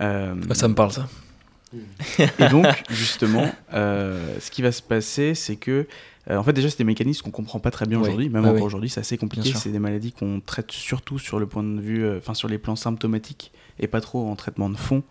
[0.00, 1.08] Euh, Ah, ça me parle ça.
[2.38, 5.86] et donc, justement, euh, ce qui va se passer, c'est que,
[6.28, 8.28] euh, en fait, déjà, c'est des mécanismes qu'on comprend pas très bien aujourd'hui.
[8.28, 9.52] Même encore aujourd'hui, c'est assez compliqué.
[9.54, 12.76] C'est des maladies qu'on traite surtout sur le point de vue, enfin, sur les plans
[12.76, 15.02] symptomatiques et pas trop en traitement de fond.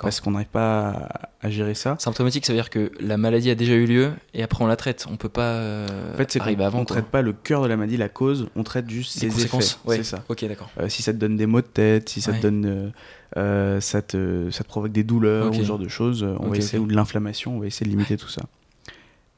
[0.00, 1.96] Parce qu'on n'arrive pas à, à gérer ça.
[1.98, 4.76] Symptomatique, ça veut dire que la maladie a déjà eu lieu et après on la
[4.76, 5.06] traite.
[5.10, 6.80] On peut pas euh, En fait, arriver avant.
[6.80, 6.96] on quoi.
[6.96, 9.70] traite pas le cœur de la maladie, la cause, on traite juste Des ses conséquences.
[9.72, 9.88] effets.
[9.88, 9.96] Ouais.
[9.98, 10.24] C'est ça.
[10.28, 10.70] Ok, d'accord.
[10.80, 12.38] Euh, si ça te donne des maux de tête, si ça Ouais.
[12.38, 12.92] te donne,
[13.36, 16.56] euh, ça, te, ça te provoque des douleurs ou ce genre de choses, on va
[16.56, 18.42] essayer, ou de l'inflammation, on va essayer de limiter tout ça.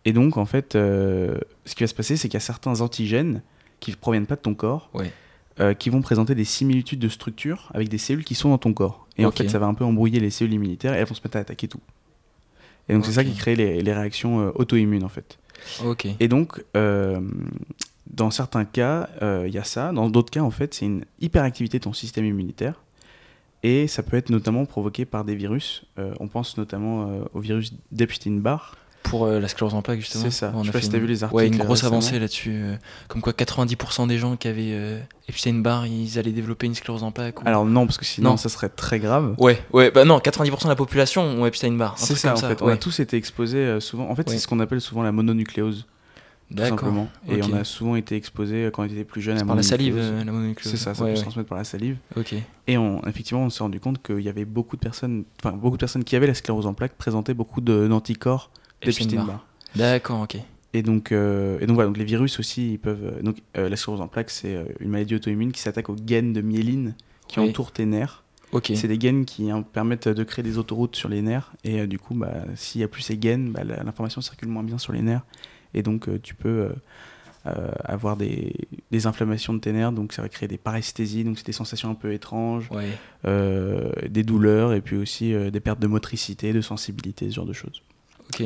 [0.05, 3.43] Et donc, en fait, ce qui va se passer, c'est qu'il y a certains antigènes
[3.81, 5.13] qui ne proviennent pas de ton corps, Ouais.
[5.77, 9.07] qui vont présenter des similitudes de structure avec des cellules qui sont dans ton corps.
[9.19, 11.23] Et en fait, ça va un peu embrouiller les cellules immunitaires et elles vont se
[11.23, 11.81] mettre à attaquer tout.
[12.89, 15.39] Et donc, c'est ça qui crée les, les réactions euh, auto-immunes, en fait.
[16.21, 17.21] Et donc, euh,
[18.07, 19.93] dans certains cas, euh, il y a ça.
[19.93, 22.81] Dans d'autres cas, en fait, c'est une hyperactivité de ton système immunitaire.
[23.63, 25.85] Et ça peut être notamment provoqué par des virus.
[25.99, 28.77] Euh, on pense notamment au virus d'Epstein-Barr.
[29.09, 30.25] Pour euh, la sclérose en plaques, justement.
[30.25, 30.53] C'est ça.
[30.55, 31.97] on Je sais a pas si t'as vu les Ouais, une articles grosse récemment.
[31.99, 32.51] avancée là-dessus.
[32.55, 32.77] euh,
[33.09, 37.11] comme quoi 90% des gens qui avaient euh, Epstein-Barr, ils allaient développer une sclérose en
[37.13, 37.41] plaques.
[37.43, 38.37] ou- Alors non, parce que sinon, Non.
[38.37, 39.35] ça serait très grave.
[39.39, 41.95] Ouais, ouais, bah non, 90% de la population ont Epstein-Barr.
[41.99, 42.63] C'est ça, en comme fait.
[42.63, 42.73] On ouais.
[42.73, 44.09] a tous été exposés euh, souvent.
[44.11, 44.35] En fait, Ouais.
[44.35, 45.87] c'est ce qu'on appelle souvent la mononucléose,
[46.51, 46.79] tout D'accord.
[46.81, 47.09] simplement.
[47.31, 49.63] Et on a souvent été exposés quand on était plus jeune à C'est par la
[49.63, 50.71] salive, euh, la mononucléose.
[50.71, 51.25] C'est ça, ça Ouais, peut se ouais.
[51.25, 51.97] transmettre par la salive.
[52.17, 52.35] Ok.
[52.67, 55.77] Et on, effectivement, on s'est rendu compte qu'il y avait beaucoup de personnes, enfin beaucoup
[55.77, 58.51] de personnes qui avaient la sclérose en plaques présentaient beaucoup d'anticorps
[58.83, 59.47] Epstein-Barr.
[59.77, 60.37] D'accord, ok.
[60.75, 63.03] Et donc, euh, et donc voilà, donc les virus aussi, ils peuvent.
[63.19, 66.33] euh, donc euh, la sclérose en plaques, c'est une maladie auto-immune qui s'attaque aux gaines
[66.33, 66.95] de myéline
[67.27, 67.49] qui Oui.
[67.49, 68.23] entourent tes nerfs.
[68.53, 68.73] Ok.
[68.75, 71.53] C'est des gaines qui hein, permettent de créer des autoroutes sur les nerfs.
[71.65, 74.63] Et euh, du coup, bah, s'il y a plus ces gaines, bah, l'information circule moins
[74.63, 75.25] bien sur les nerfs.
[75.75, 76.71] Et donc, tu peux
[77.85, 78.55] avoir des,
[78.91, 79.93] des inflammations de tes nerfs.
[79.93, 81.25] Donc, ça va créer des paresthésies.
[81.25, 82.89] Donc, c'est des sensations un peu étranges Ouais.
[84.09, 87.83] des douleurs et puis aussi des pertes de motricité, de sensibilité, ce genre de choses.
[88.33, 88.43] Ok.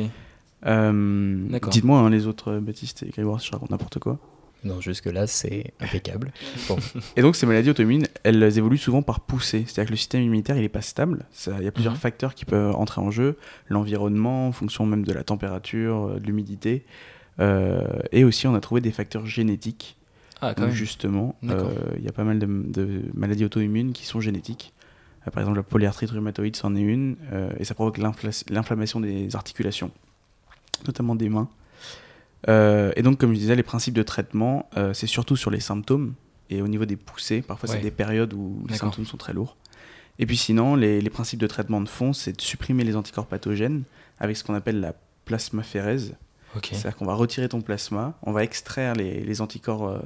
[0.65, 1.71] Euh, D'accord.
[1.71, 4.17] Dites-moi hein, les autres, euh, Baptiste et Grégoire, si je raconte n'importe quoi.
[4.63, 6.31] Non, jusque-là, c'est impeccable.
[6.69, 6.77] Bon,
[7.17, 9.65] Et donc ces maladies auto-immunes, elles évoluent souvent par poussée.
[9.67, 11.25] C'est-à-dire que le système immunitaire, il n'est pas stable.
[11.59, 11.99] Il y a plusieurs Mhm.
[11.99, 13.37] facteurs qui peuvent entrer en jeu.
[13.67, 16.85] L'environnement, en fonction même de la température, euh, de l'humidité.
[17.41, 17.81] Euh,
[18.13, 19.97] et aussi, on a trouvé des facteurs génétiques.
[20.39, 20.75] Ah, quand Donc même.
[20.77, 21.63] justement, euh,
[21.97, 24.71] il y a pas mal de, de maladies auto-immunes qui sont génétiques.
[25.27, 27.17] Euh, par exemple, la polyarthrite rhumatoïde, c'en est une.
[27.31, 29.91] euh, et ça provoque l'infla- l'inflammation des articulations,
[30.85, 31.49] notamment des mains.
[32.49, 36.13] Euh, et donc, comme je disais, les principes de traitement, c'est surtout sur les symptômes
[36.49, 37.41] et au niveau des poussées.
[37.41, 37.75] Parfois, Ouais.
[37.77, 39.55] c'est des périodes où les symptômes sont très lourds.
[40.19, 43.25] Et puis sinon, les, les principes de traitement de fond, c'est de supprimer les anticorps
[43.25, 43.83] pathogènes
[44.19, 44.93] avec ce qu'on appelle la
[45.25, 46.15] plasmaphérèse.
[46.55, 46.67] Ok.
[46.71, 49.99] C'est-à-dire qu'on va retirer ton plasma, on va extraire les, les anticorps euh,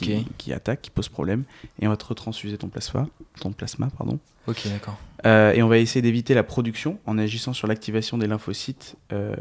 [0.00, 1.44] Qui, qui attaquent, qui posent problème,
[1.80, 3.06] et on va te retransfuser ton plasma,
[3.40, 4.18] ton plasma pardon.
[4.46, 4.96] Ok, d'accord.
[5.26, 9.34] Euh, et on va essayer d'éviter la production en agissant sur l'activation des lymphocytes, euh,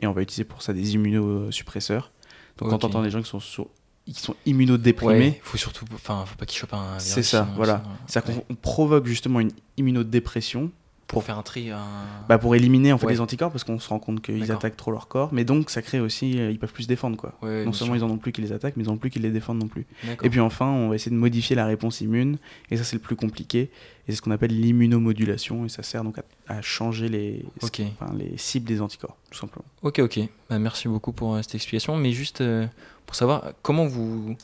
[0.00, 2.10] et on va utiliser pour ça des immunosuppresseurs.
[2.58, 3.68] Donc quand on entend des gens qui sont, sur-
[4.06, 6.98] qui sont immunodéprimés, Ouais, faut surtout, enfin, faut pas qu'il chope un.
[6.98, 7.82] c'est ça, voilà.
[8.06, 8.44] C'est-à-dire ouais.
[8.48, 10.70] qu'on on provoque justement une immunodépression
[11.06, 11.70] Pour faire un tri.
[11.70, 11.82] Un...
[12.28, 13.12] bah, pour éliminer en fait Ouais.
[13.12, 15.82] les anticorps parce qu'on se rend compte qu'ils attaquent trop leur corps, mais donc ça
[15.82, 17.34] crée aussi, euh, ils peuvent plus se défendre quoi.
[17.42, 18.04] Ouais, non seulement sûr.
[18.06, 19.58] ils en ont plus qui les attaquent, mais ils en ont plus qui les défendent
[19.60, 19.86] non plus.
[20.22, 22.38] Et puis enfin, on va essayer de modifier la réponse immune,
[22.70, 23.70] et ça c'est le plus compliqué, et
[24.10, 28.36] c'est ce qu'on appelle l'immunomodulation, et ça sert donc à, à changer les, enfin, les
[28.36, 29.64] cibles des anticorps, tout simplement.
[29.82, 30.20] Ok, ok.
[30.50, 31.96] Bah, merci beaucoup pour euh, cette explication.
[31.96, 32.66] Mais juste euh,
[33.06, 34.36] pour savoir, comment vous,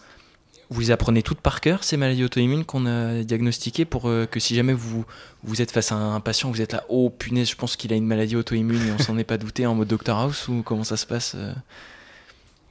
[0.71, 4.39] vous les apprenez toutes par cœur, ces maladies auto-immunes qu'on a diagnostiquées, pour euh, que
[4.39, 5.05] si jamais vous,
[5.43, 7.97] vous êtes face à un patient, vous êtes là, oh punaise, je pense qu'il a
[7.97, 10.85] une maladie auto-immune et on s'en est pas douté en mode Dr House, ou comment
[10.85, 11.53] ça se passe euh?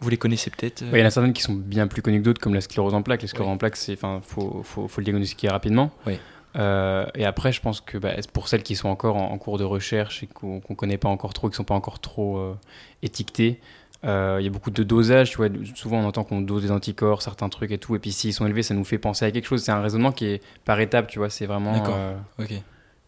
[0.01, 0.91] Vous les connaissez peut-être euh?
[0.91, 2.61] Ouais, Il y en a certaines qui sont bien plus connues que d'autres, comme la
[2.61, 3.21] sclérose en plaques.
[3.21, 5.91] La sclérose en plaques, enfin, faut, faut, faut le diagnostiquer rapidement.
[6.07, 6.17] Oui.
[6.55, 9.57] Euh, et après, je pense que bah, pour celles qui sont encore en, en cours
[9.57, 12.57] de recherche et qu'on qu'on connaît pas encore trop, qui sont pas encore trop euh,
[13.03, 13.59] étiquetées,
[14.05, 15.31] euh, il y a beaucoup de dosages.
[15.31, 17.95] Tu vois, souvent on entend qu'on dose des anticorps, certains trucs et tout.
[17.95, 19.63] Et puis s'ils sont élevés, ça nous fait penser à quelque chose.
[19.63, 21.07] C'est un raisonnement qui est par étapes.
[21.07, 21.95] Tu vois, c'est vraiment D'accord.
[21.97, 22.51] euh, Ok.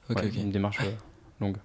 [0.09, 0.91] Ok, ouais, une démarche euh,
[1.39, 1.57] longue.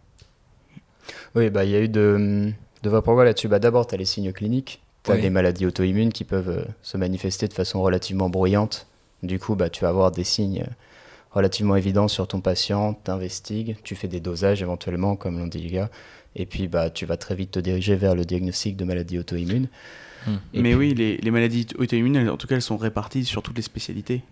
[1.35, 3.49] Oui, bah, il y a eu de, de progrès là-dessus.
[3.49, 4.83] Bah, D'abord, tu as les signes cliniques.
[5.03, 5.21] Tu as Oui.
[5.21, 8.87] des maladies auto-immunes qui peuvent euh, se manifester de façon relativement bruyante.
[9.23, 10.67] Du coup, bah, tu vas avoir des signes
[11.33, 15.59] relativement évidents sur ton patient, tu investigues, tu fais des dosages éventuellement, comme l'ont dit
[15.59, 15.91] les gars,
[16.37, 19.69] et puis bah, tu vas très vite te diriger vers le diagnostic de maladie auto-immune.
[20.27, 20.37] Hmm.
[20.55, 23.57] Mais puis- oui, les, les maladies auto-immunes, en tout cas, elles sont réparties sur toutes
[23.57, 24.23] les spécialités.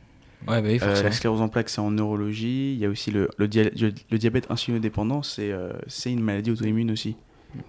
[0.46, 2.74] Ouais, bah oui, Euh, la sclérose en plaques, c'est en neurologie.
[2.74, 3.70] Il y a aussi le, le, dia-
[4.10, 7.16] le diabète insulinodépendant, c'est euh, c'est une maladie auto-immune aussi.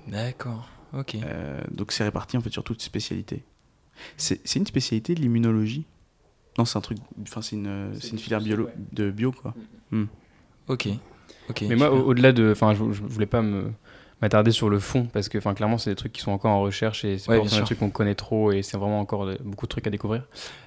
[0.07, 0.69] D'accord.
[0.93, 1.15] Ok.
[1.15, 3.43] Euh, donc c'est réparti en fait sur toutes les spécialités.
[4.17, 5.85] C'est c'est une spécialité de l'immunologie?
[6.57, 6.97] Non, c'est un truc.
[7.21, 9.53] Enfin, c'est une, c'est une filière biolo, de bio quoi.
[10.67, 10.89] Ok.
[11.49, 11.63] Ok.
[11.69, 12.49] Mais moi, au- au-delà de.
[12.51, 13.71] Enfin, je, je voulais pas me
[14.21, 16.61] m'attarder sur le fond parce que, enfin, clairement, c'est des trucs qui sont encore en
[16.61, 19.25] recherche et c'est Ouais, pas forcément des trucs qu'on connaît trop et c'est vraiment encore
[19.25, 20.23] de- beaucoup de trucs à découvrir.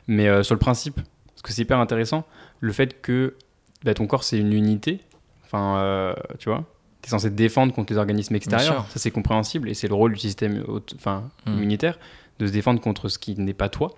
[0.06, 0.96] Mais euh, sur le principe,
[1.30, 2.24] parce que c'est hyper intéressant,
[2.60, 3.36] le fait que
[3.84, 5.00] bah, ton corps c'est une unité,
[5.44, 6.64] enfin, euh, tu vois,
[7.00, 10.12] t'es censé te défendre contre les organismes extérieurs, ça c'est compréhensible et c'est le rôle
[10.14, 10.64] du système
[10.96, 11.52] enfin, Mm.
[11.54, 11.98] immunitaire
[12.40, 13.94] de se défendre contre ce qui n'est pas toi.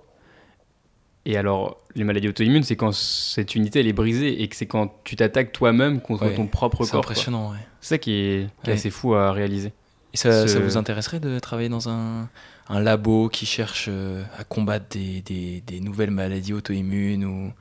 [1.27, 4.67] Et alors, les maladies auto-immunes, c'est quand cette unité elle est brisée et que c'est
[4.67, 7.03] quand tu t'attaques toi-même contre Ouais, ton propre c'est corps.
[7.03, 7.11] quoi.
[7.13, 7.59] impressionnant, ouais.
[7.81, 8.79] C'est ça qui est, qui est Ouais.
[8.79, 9.73] assez fou à réaliser.
[10.13, 12.29] Et ça, Ce- ça vous intéresserait de travailler dans un,
[12.69, 17.53] un labo qui cherche euh, à combattre des, des, des nouvelles maladies auto-immunes ou,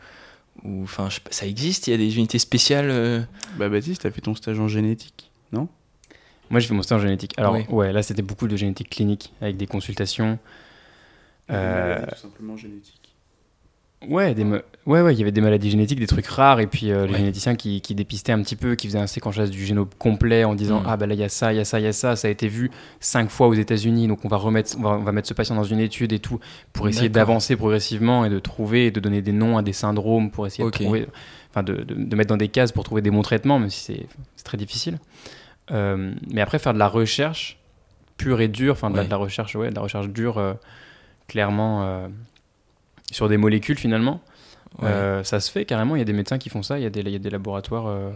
[0.64, 1.88] ou enfin, ça existe?
[1.88, 3.22] Il y a des unités spéciales euh,
[3.58, 5.68] Bah, Baptiste, t'as fait ton stage en génétique, non?
[6.50, 7.34] Moi, j'ai fait mon stage en génétique.
[7.38, 7.66] Alors, Oui.
[7.70, 10.40] ouais, là, c'était beaucoup de génétique clinique avec des consultations.
[11.52, 13.09] Euh, Tout simplement génétique.
[14.08, 14.62] Ouais, des ouais,
[15.02, 17.18] ouais, il y avait des maladies génétiques, des trucs rares, et puis euh, les Ouais.
[17.18, 20.56] généticiens qui, qui dépistaient un petit peu, qui faisaient un séquençage du génome complet en
[20.56, 20.86] disant Mm.
[20.88, 22.16] ah bah là il y a ça, il y a ça, il y a ça,
[22.16, 25.04] ça a été vu cinq fois aux États-Unis, donc on va remettre, on va, on
[25.04, 26.40] va mettre ce patient dans une étude et tout
[26.72, 30.32] pour essayer d'avancer progressivement et de trouver et de donner des noms à des syndromes
[30.32, 31.06] pour essayer de trouver,
[31.52, 33.82] enfin de, de- de mettre dans des cases pour trouver des bons traitements, même si
[34.38, 34.98] c'est très difficile.
[35.72, 37.58] Euh, mais après faire de la recherche
[38.16, 39.06] pure et dure, enfin de, la- Ouais.
[39.08, 40.54] de la recherche, ouais, de la recherche dure, euh,
[41.28, 41.84] clairement
[43.12, 44.22] sur des molécules finalement.
[44.82, 44.88] ouais.
[44.90, 46.86] Euh, ça se fait carrément, il y a des médecins qui font ça, il y
[46.86, 48.10] a des, il y a des laboratoires euh,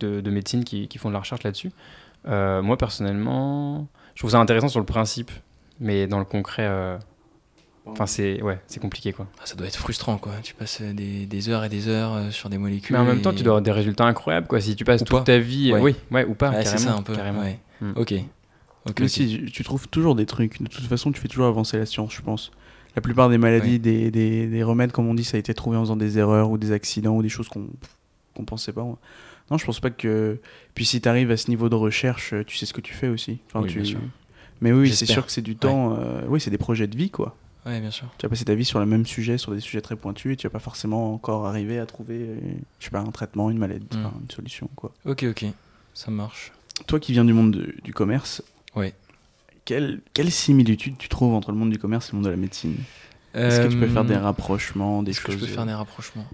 [0.00, 1.70] de, de médecine qui, qui font de la recherche là-dessus.
[2.26, 5.30] Euh, moi personnellement, je trouve ça intéressant sur le principe,
[5.80, 6.96] mais dans le concret, euh,
[7.86, 9.26] enfin c'est ouais, c'est compliqué quoi.
[9.38, 10.32] Ah, ça doit être frustrant, quoi.
[10.42, 12.94] Tu passes des, des heures et des heures euh, sur des molécules.
[12.96, 14.60] Mais en même temps, et- tu dois avoir des résultats incroyables quoi.
[14.60, 15.24] Si tu passes Ou toute pas.
[15.24, 15.80] ta vie, Ouais.
[15.80, 17.14] oui, ouais ou pas, carrément, c'est ça un peu.
[17.14, 17.40] carrément.
[17.42, 17.58] ouais.
[17.80, 17.92] Mm.
[17.96, 18.14] Ok.
[18.86, 20.62] Ok, Mais si, tu trouves toujours des trucs.
[20.62, 22.52] De toute façon, tu fais toujours avancer la science, je pense.
[22.96, 23.78] La plupart des maladies, Ouais.
[23.78, 26.50] des, des, des remèdes, comme on dit, ça a été trouvé en faisant des erreurs
[26.50, 27.66] ou des accidents ou des choses qu'on
[28.34, 28.82] qu'on pensait pas.
[28.82, 30.40] Non, je pense pas que.
[30.74, 33.08] Puis si tu arrives à ce niveau de recherche, tu sais ce que tu fais
[33.08, 33.38] aussi.
[33.46, 33.76] Enfin, Oui, tu...
[33.80, 34.00] bien sûr.
[34.60, 35.96] Mais oui, c'est sûr que c'est du temps.
[35.98, 37.36] euh, Oui, c'est des projets de vie, quoi.
[37.66, 38.06] Ouais, bien sûr.
[38.18, 40.36] Tu vas passer ta vie sur le même sujet, sur des sujets très pointus, et
[40.36, 42.36] tu vas pas forcément encore arriver à trouver, euh,
[42.78, 44.00] je sais pas, un traitement, une maladie, Mm.
[44.06, 44.92] enfin, une solution, quoi.
[45.06, 45.44] Ok, ok.
[45.94, 46.52] Ça marche.
[46.86, 48.42] Toi qui viens du monde de- du commerce,
[48.74, 48.92] Ouais.
[49.64, 52.36] Quelle, quelle similitude tu trouves entre le monde du commerce et le monde de la
[52.36, 52.76] médecine
[53.34, 55.72] Est-ce que tu peux faire des Euh, rapprochements, des que je peux faire euh, des
[55.74, 56.26] rapprochements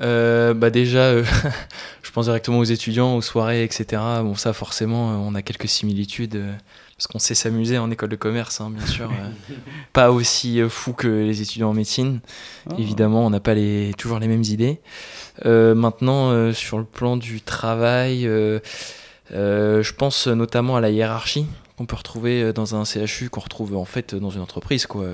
[0.00, 1.24] Euh, bah déjà, euh,
[2.02, 4.00] je pense directement aux étudiants, aux soirées, etc.
[4.22, 6.52] Bon, ça, forcément, euh, on a quelques similitudes euh,
[6.96, 9.10] parce qu'on sait s'amuser en école de commerce, hein, bien sûr.
[9.10, 9.54] euh,
[9.92, 12.20] pas aussi euh, fou que les étudiants en médecine.
[12.70, 12.74] ah.
[12.78, 14.80] Évidemment, on n'a pas les, toujours les mêmes idées.
[15.44, 18.60] Euh, maintenant, euh, sur le plan du travail, euh,
[19.34, 21.46] euh, je pense notamment à la hiérarchie
[21.82, 24.86] qu'on peut retrouver euh, dans un CHU, qu'on retrouve en fait dans une entreprise.
[24.86, 25.04] Quoi.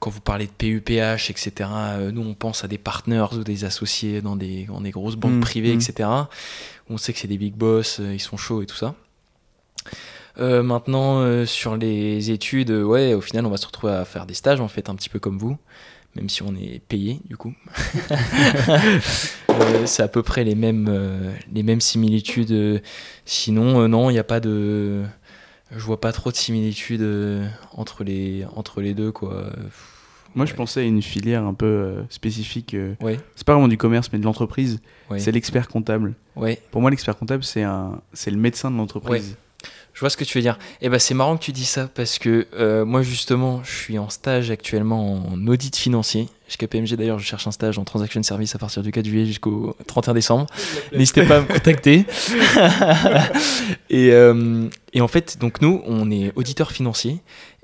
[0.00, 3.64] Quand vous parlez de PUPH, etc., euh, nous on pense à des partners ou des
[3.64, 5.80] associés dans des, dans des grosses banques Mm, privées, mm.
[5.80, 6.08] etc.
[6.90, 8.94] On sait que c'est des big boss, euh, ils sont chauds et tout ça.
[10.38, 14.26] Euh, maintenant, euh, sur les études, ouais, au final, on va se retrouver à faire
[14.26, 15.56] des stages, en fait, un petit peu comme vous,
[16.14, 17.54] même si on est payé, du coup.
[19.60, 20.88] Euh, c'est à peu près les mêmes,
[21.52, 22.80] les mêmes similitudes.
[23.24, 25.02] Sinon, non, il n'y a pas de.
[25.70, 29.50] Je vois pas trop de similitudes euh, entre, les, entre les deux, quoi.
[30.34, 32.74] Moi, je pensais à une filière un peu euh, spécifique.
[32.74, 34.80] euh, Ouais, c'est pas vraiment du commerce, mais de l'entreprise.
[35.10, 35.18] ouais.
[35.18, 36.14] C'est l'expert comptable.
[36.36, 36.60] ouais.
[36.70, 39.36] Pour moi, l'expert comptable, c'est un, c'est le médecin de l'entreprise.
[39.98, 40.58] Je vois ce que tu veux dire.
[40.80, 43.98] Et ben c'est marrant que tu dis ça parce que euh, moi justement, je suis
[43.98, 46.28] en stage actuellement en audit financier.
[46.46, 49.26] Chez KPMG d'ailleurs, je cherche un stage en transaction service à partir du 4 juillet
[49.26, 50.46] jusqu'au 31 décembre.
[50.92, 52.06] N'hésitez pas à me contacter.
[53.90, 57.20] et, euh, et en fait, donc nous, on est auditeur financier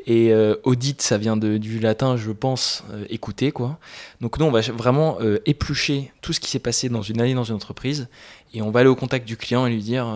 [0.07, 3.52] et euh, audit, ça vient de, du latin, je pense, écouter.
[3.52, 3.78] Quoi.
[4.20, 7.44] Donc nous, on va vraiment éplucher tout ce qui s'est passé dans une année dans
[7.44, 8.09] une entreprise.
[8.55, 10.07] Et on va aller au contact du client et lui dire,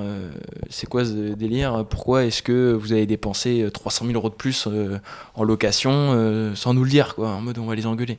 [0.71, 1.85] c'est quoi ce délire?
[1.91, 4.69] Pourquoi est-ce que vous avez dépensé 300 000 euros de plus
[5.35, 8.17] en location sans nous le dire quoi, En mode, on va les engueuler?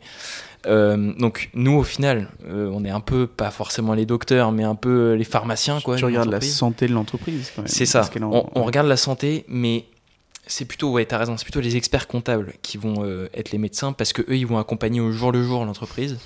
[0.66, 5.14] donc nous, au final, on est un peu, pas forcément les docteurs, mais un peu
[5.14, 5.80] les pharmaciens.
[5.80, 7.54] Quoi, tu regardes la santé de l'entreprise.
[7.66, 8.10] C'est ça.
[8.22, 9.86] On, on regarde la santé, mais
[10.50, 13.58] c'est plutôt, ouais, t'as raison, c'est plutôt les experts comptables qui vont euh, être les
[13.60, 16.18] médecins parce que eux, ils vont accompagner au jour le jour l'entreprise.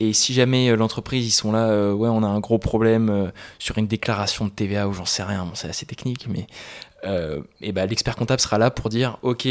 [0.00, 3.30] Et si jamais euh, l'entreprise, ils sont là, euh, ouais, on a un gros problème
[3.58, 6.46] sur une déclaration de TVA ou j'en sais rien, bon, c'est assez technique, mais
[7.62, 9.48] et bah, l'expert comptable sera là pour dire, ok,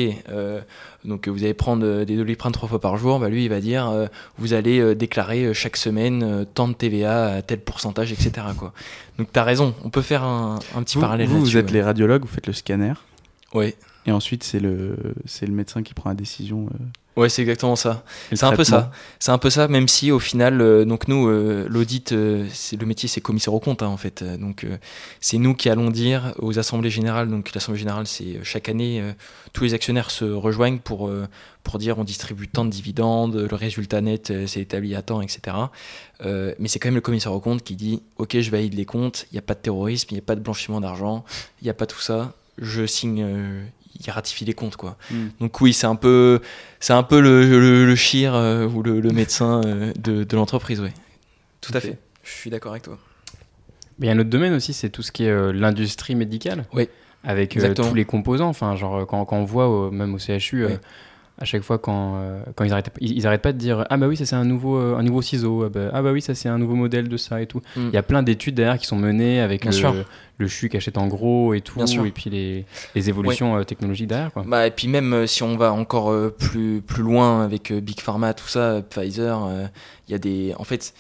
[1.04, 3.92] donc vous allez prendre des doliprane trois fois par jour, bah, lui, il va dire,
[4.38, 8.32] vous allez déclarer chaque semaine tant de TVA à tel pourcentage, etc.
[8.56, 8.72] Quoi.
[9.18, 11.28] Donc t'as raison, on peut faire un, petit parallèle.
[11.28, 12.94] Vous, vous êtes les radiologues, vous faites le scanner.
[13.56, 13.74] Oui.
[14.06, 16.70] Et ensuite, c'est le, c'est le médecin qui prend la décision.
[17.17, 17.22] Euh.
[17.22, 18.04] Ouais, c'est exactement ça.
[18.32, 18.91] C'est un peu ça.
[19.19, 22.13] C'est un peu ça, même si au final, euh, donc nous, euh, l'audit,
[22.52, 24.24] c'est le métier, c'est commissaire au compte, hein, en fait.
[24.24, 24.65] Donc,
[25.19, 27.30] c'est nous qui allons dire aux assemblées générales.
[27.30, 29.04] Donc, l'assemblée générale, c'est chaque année,
[29.54, 31.12] tous les actionnaires se rejoignent pour
[31.63, 35.56] pour dire on distribue tant de dividendes, le résultat net s'est établi à temps, etc.
[36.24, 39.26] mais c'est quand même le commissaire au compte qui dit ok, je valide les comptes,
[39.32, 41.26] il n'y a pas de terrorisme, il n'y a pas de blanchiment d'argent,
[41.62, 42.34] il n'y a pas tout ça.
[42.58, 43.26] Je signe
[44.00, 44.98] il ratifie les comptes quoi.
[45.12, 45.28] Hmm.
[45.40, 46.42] Donc oui, c'est un peu
[46.80, 50.90] c'est un peu le, le, chir euh, ou le, médecin euh, de, de l'entreprise, oui.
[51.62, 51.98] Tout à fait.
[52.24, 52.98] Je suis d'accord avec toi.
[53.98, 56.16] Mais il y a un autre domaine aussi, c'est tout ce qui est euh, l'industrie
[56.16, 56.66] médicale.
[56.74, 56.88] Oui.
[57.26, 58.48] Avec tous les composants.
[58.48, 60.66] Enfin, genre quand, quand on voit même au CHU
[61.39, 64.08] à chaque fois quand, euh, quand ils arrêtent ils, arrêtent pas de dire ah bah
[64.08, 66.36] oui ça c'est un nouveau euh, un nouveau ciseau ah bah, ah bah, oui ça
[66.36, 67.88] c'est un nouveau modèle de ça et tout mm.
[67.88, 69.71] il y a plein d'études derrière qui sont menées avec le,
[70.38, 74.08] le CHU qui achète en gros et tout et puis les, les évolutions euh, technologiques
[74.08, 74.43] derrière quoi.
[74.45, 78.47] Bah, et puis même si on va encore plus plus loin avec Big Pharma tout
[78.47, 79.49] ça Pfizer
[80.08, 80.93] il y a des en fait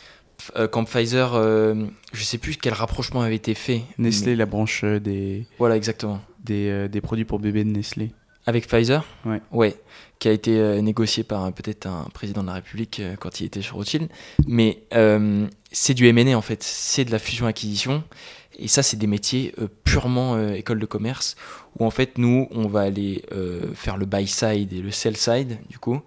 [0.71, 3.81] quand Pfizer, je sais plus quel rapprochement avait été fait.
[3.97, 5.45] Nestlé, la branche des.
[5.59, 6.21] Voilà, exactement.
[6.45, 8.13] Des, des, produits pour bébés de Nestlé.
[8.45, 9.05] Avec Pfizer?
[9.25, 9.41] Ouais.
[9.51, 9.75] Ouais
[10.19, 13.45] qui a été euh, négocié par peut-être un président de la République euh, quand il
[13.45, 14.09] était chez Rothschild.
[14.45, 18.03] Mais euh, c'est du M&A en fait, c'est de la fusion-acquisition.
[18.61, 19.55] Et ça, c'est des métiers
[19.85, 21.37] purement école de commerce,
[21.79, 23.23] où en fait, nous, on va aller
[23.73, 26.01] faire le buy side et le sell side, du coup.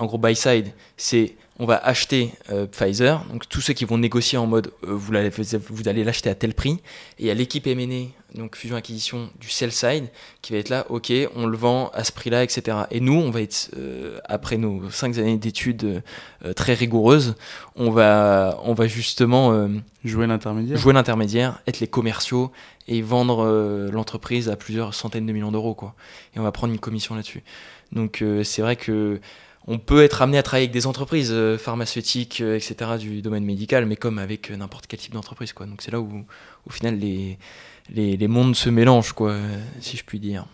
[0.00, 2.32] En gros, buy side, c'est on va acheter
[2.72, 5.30] Pfizer, donc tous ceux qui vont négocier en mode vous, allez,
[5.68, 6.72] vous allez l'acheter à tel prix,
[7.18, 10.08] et il y a l'équipe M&A donc fusion-acquisition du sell side,
[10.40, 12.78] qui va être là, ok, on le vend à ce prix-là, etc.
[12.90, 16.02] Et nous, on va être, euh, après nos cinq années d'études
[16.44, 17.34] euh, très rigoureuses,
[17.76, 19.68] on va, on va justement euh,
[20.04, 22.52] jouer l'intermédiaire, jouer l'intermédiaire, être les commerciaux
[22.88, 25.94] et vendre l'entreprise à plusieurs centaines de millions d'euros, quoi.
[26.34, 27.44] Et on va prendre une commission là-dessus.
[27.92, 29.20] Donc c'est vrai que
[29.66, 33.96] on peut être amené à travailler avec des entreprises pharmaceutiques, etc., du domaine médical, mais
[33.96, 35.66] comme avec n'importe quel type d'entreprise, quoi.
[35.66, 36.24] Donc c'est là où,
[36.66, 37.38] au final, les
[37.90, 39.36] les, les, mondes se mélangent, quoi,
[39.80, 40.46] si je puis dire.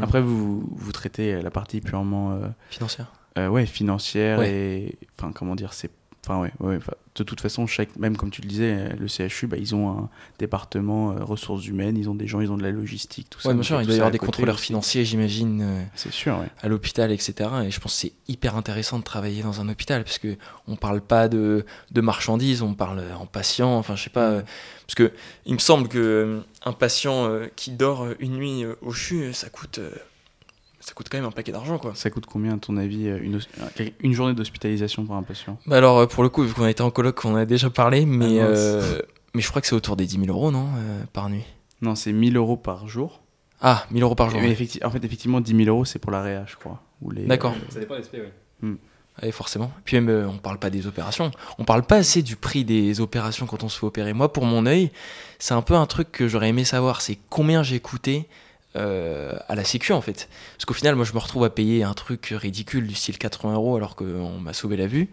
[0.00, 3.12] Après, vous, vous traitez la partie purement euh, financière.
[3.38, 5.90] Euh, ouais, financière et enfin comment dire, c'est
[6.24, 6.78] Enfin, ouais, ouais
[7.14, 10.08] de toute façon, chaque, même comme tu le disais, le CHU, bah, ils ont un
[10.38, 13.52] département euh, ressources humaines, ils ont des gens, ils ont de la logistique, tout ça.
[13.52, 17.12] bien sûr, il doit y avoir des contrôleurs financiers, j'imagine, euh, c'est sûr, à l'hôpital,
[17.12, 17.50] etc.
[17.66, 20.36] Et je pense que c'est hyper intéressant de travailler dans un hôpital, parce qu'on
[20.68, 24.30] ne parle pas de, de, marchandises, on parle en patient, enfin, je sais pas.
[24.30, 24.42] Euh,
[24.86, 25.12] parce que
[25.44, 29.80] il me semble qu'un patient qui dort une nuit au CHU, ça coûte
[30.82, 31.92] ça coûte quand même un paquet d'argent quoi.
[31.94, 33.40] Ça coûte combien à ton avis euh, une,
[34.00, 35.56] une journée d'hospitalisation pour un patient?
[35.66, 37.70] Bah Alors euh, pour le coup, vu qu'on a été en colloque, on a déjà
[37.70, 39.00] parlé, mais, ah euh,
[39.32, 40.66] mais je crois que c'est autour des 10 000 euros non
[41.12, 41.44] par nuit?
[41.82, 43.22] Non, c'est 1000 euros par jour.
[43.60, 44.40] Ah, 1000 euros par jour.
[44.40, 46.82] Mais en fait, effectivement, 10 000 euros c'est pour la réa, je crois.
[47.12, 47.26] Les...
[47.26, 47.54] D'accord.
[47.68, 48.28] Ça dépend des oui.
[48.60, 49.30] Hmm.
[49.30, 49.70] forcément.
[49.84, 51.30] Puis même, on parle pas des opérations.
[51.58, 54.12] On parle pas assez du prix des opérations quand on se fait opérer.
[54.14, 54.90] Moi, pour mon œil,
[55.38, 57.02] c'est un peu un truc que j'aurais aimé savoir.
[57.02, 58.28] C'est combien j'ai coûté
[58.74, 60.30] euh, à la sécu en fait.
[60.56, 63.54] Parce qu'au final, moi je me retrouve à payer un truc ridicule du style 80
[63.54, 65.10] euros alors qu'on m'a sauvé la vue.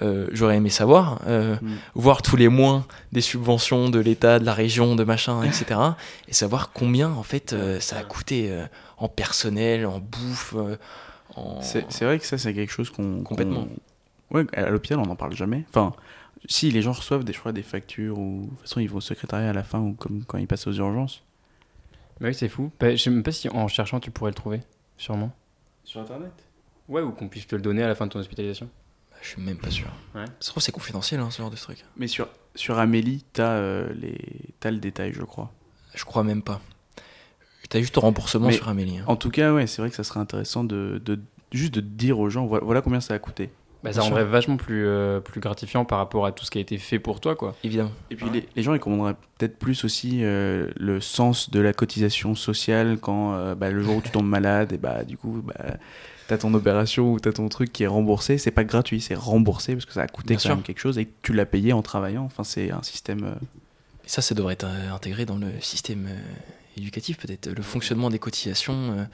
[0.00, 1.76] Euh, j'aurais aimé savoir, euh, mm.
[1.94, 5.78] voir tous les mois des subventions de l'État, de la région, de machin, etc.
[6.28, 8.50] et savoir combien en fait ça a coûté
[8.96, 10.54] en personnel, en bouffe.
[11.36, 11.60] En...
[11.60, 13.22] C'est vrai que ça c'est quelque chose qu'on...
[13.22, 13.68] Complètement.
[14.30, 15.64] Ouais, à l'hôpital on n'en parle jamais.
[15.68, 15.92] Enfin,
[16.46, 19.50] si les gens reçoivent des, des factures ou de toute façon ils vont au secrétariat
[19.50, 21.22] à la fin ou comme quand ils passent aux urgences.
[22.20, 22.70] Bah oui, c'est fou.
[22.80, 24.60] Bah, je sais même pas si en cherchant tu pourrais le trouver,
[24.96, 25.32] sûrement.
[25.84, 26.32] Sur internet?
[26.88, 28.68] Ouais, ou qu'on puisse te le donner à la fin de ton hospitalisation.
[29.10, 29.88] Bah, Je suis même pas sûr.
[30.14, 30.24] Ouais.
[30.26, 31.84] Ça se trouve, c'est confidentiel, hein, ce genre de truc.
[31.96, 34.18] Mais sur, sur Amélie, t'as euh, les...
[34.60, 35.50] t'as le détail, je crois.
[35.94, 36.60] Je crois même pas.
[37.70, 38.98] T'as juste le remboursement Mais- sur Amélie.
[38.98, 39.04] hein.
[39.06, 41.18] En tout cas, ouais, c'est vrai que ça serait intéressant de, de
[41.52, 43.50] juste de dire aux gens, voilà, voilà combien ça a coûté.
[43.84, 46.60] Bah, ça rendrait vachement plus, euh, plus gratifiant par rapport à tout ce qui a
[46.60, 47.54] été fait pour toi, quoi.
[47.62, 47.92] Évidemment.
[48.10, 51.72] Et puis les, les gens, ils comprendраient peut-être plus aussi euh, le sens de la
[51.74, 55.42] cotisation sociale quand euh, bah, le jour où tu tombes malade, et bah du coup,
[55.44, 55.76] bah,
[56.28, 58.38] t'as ton opération ou t'as ton truc qui est remboursé.
[58.38, 60.54] C'est pas gratuit, c'est remboursé parce que ça a coûté Bien quand sûr.
[60.56, 62.24] même quelque chose et que tu l'as payé en travaillant.
[62.24, 63.24] Enfin, c'est un système.
[63.24, 63.34] euh,
[64.06, 67.50] Et ça, ça devrait être intégré dans le système euh, éducatif, peut-être.
[67.50, 69.04] Le fonctionnement des cotisations, euh,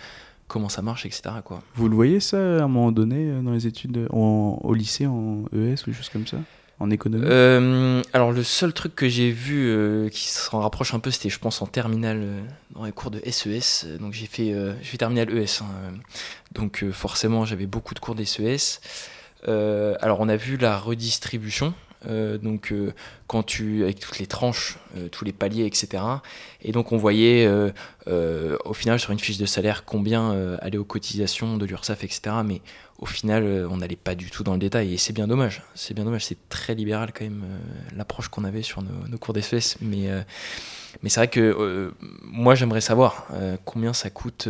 [0.50, 1.22] comment ça marche, etc.
[1.44, 1.62] Quoi.
[1.74, 4.74] Vous le voyez ça à un moment donné euh, dans les études, euh, en- au
[4.74, 6.36] lycée, en ES ou des choses comme ça
[6.80, 7.24] En économie?
[7.28, 11.28] Euh, alors, le seul truc que j'ai vu euh, qui s'en rapproche un peu, c'était,
[11.30, 12.40] je pense, en terminale, euh,
[12.74, 13.84] dans les cours de SES.
[13.86, 15.62] Euh, Donc, j'ai fait, j'ai fait terminale ES.
[15.62, 15.66] hein.
[16.54, 18.80] Donc, forcément, j'avais beaucoup de cours d'SES.
[19.46, 21.72] Alors, on a vu la redistribution.
[22.06, 22.92] Euh, donc, euh,
[23.26, 26.02] quand tu, avec toutes les tranches, euh, tous les paliers, etc.
[26.62, 27.48] Et donc, on voyait
[28.06, 32.36] au final sur une fiche de salaire combien allait aux cotisations de l'URSSAF, etc.
[32.44, 32.60] Mais
[32.98, 35.62] au final, on n'allait pas du tout dans le détail et c'est bien dommage.
[35.74, 36.24] C'est bien dommage.
[36.24, 37.44] C'est très libéral quand même
[37.96, 39.76] l'approche qu'on avait sur nos, cours d'espèces.
[39.80, 40.08] Mais,
[41.02, 43.28] mais c'est vrai que moi, j'aimerais savoir
[43.64, 44.48] combien ça coûte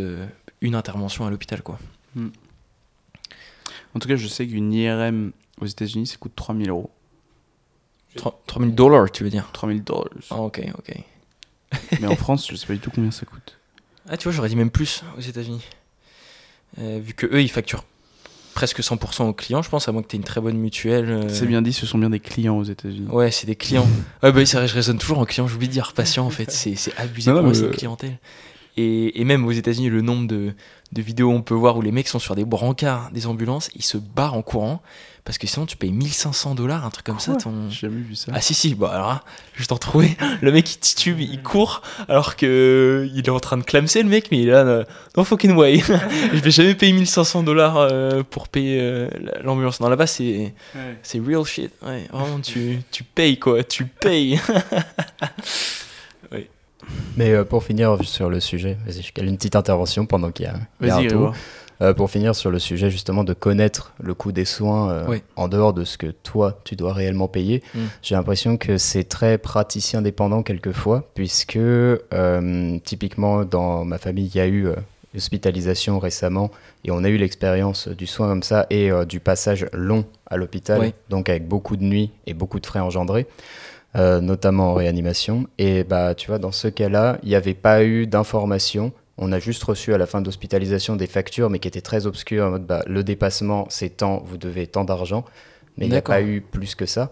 [0.61, 1.79] une intervention à l'hôpital, quoi.
[3.95, 6.91] En tout cas, je sais qu'une IRM aux États-Unis, ça coûte 3000 euros.
[8.47, 10.05] 3000 dollars, tu veux dire 3000 dollars.
[10.31, 10.95] Ah, ok, ok.
[12.01, 13.59] Mais en France, je sais pas du tout combien ça coûte.
[14.09, 15.63] Ah, tu vois, j'aurais dit même plus aux États-Unis.
[16.79, 17.85] Euh, vu que eux, ils facturent
[18.55, 21.09] presque 100% aux clients, je pense, à moins que tu aies une très bonne mutuelle.
[21.11, 23.07] euh, C'est bien dit, ce sont bien des clients aux États-Unis.
[23.09, 23.87] Ouais, c'est des clients.
[24.23, 25.47] Ouais, bah oui, c'est vrai, je raisonne toujours en client.
[25.47, 26.51] J'oublie de dire patient, en fait.
[26.51, 28.19] C'est abusé Non, pour moi, une clientèle.
[28.77, 30.55] Et, et même aux États-Unis, le nombre de,
[30.93, 33.85] de vidéos on peut voir où les mecs sont sur des brancards des ambulances, ils
[33.85, 34.83] se barrent en courant
[35.25, 37.37] parce que sinon tu payes 1500 dollars, un truc comme ça.
[37.37, 37.69] Ton...
[37.69, 38.33] J'ai jamais vu ça.
[38.35, 39.21] Ah si si, bah alors
[39.55, 40.17] je t'en trouvais.
[40.41, 44.09] Le mec il titube, il court alors que il est en train de clamser le
[44.09, 44.85] mec, mais il est là, euh,
[45.17, 45.79] no fucking way.
[46.33, 49.09] je vais jamais payer 1500 dollars euh, pour payer euh,
[49.45, 49.81] l'ambulance.
[49.81, 50.99] Non là-bas c'est Ouais.
[51.03, 51.71] c'est real shit.
[51.83, 54.41] Ouais, vraiment tu, tu payes quoi, tu payes.
[57.17, 60.47] Mais euh, pour finir sur le sujet, vas-y, je cale une petite intervention pendant qu'il
[60.47, 61.35] y a, il y a un tour.
[61.83, 65.23] Euh, pour finir sur le sujet justement de connaître le coût des soins euh, Oui.
[65.37, 67.79] en dehors de ce que toi tu dois réellement payer, Mm.
[68.03, 74.37] j'ai l'impression que c'est très praticien dépendant quelquefois, puisque euh, typiquement dans ma famille il
[74.37, 74.69] y a eu
[75.17, 76.51] hospitalisation récemment
[76.85, 80.81] et on a eu l'expérience du soin comme ça et du passage long à l'hôpital,
[80.81, 80.95] Oui.
[81.09, 83.27] donc avec beaucoup de nuits et beaucoup de frais engendrés.
[83.97, 85.47] Euh, notamment en réanimation.
[85.59, 89.39] Et bah, tu vois, dans ce cas-là, il n'y avait pas eu d'information on a
[89.39, 92.67] juste reçu à la fin d'hospitalisation des factures, mais qui étaient très obscures, en mode
[92.67, 95.27] bah, le dépassement, c'est tant, vous devez tant d'argent.
[95.77, 97.11] Mais il n'y a pas eu plus que ça.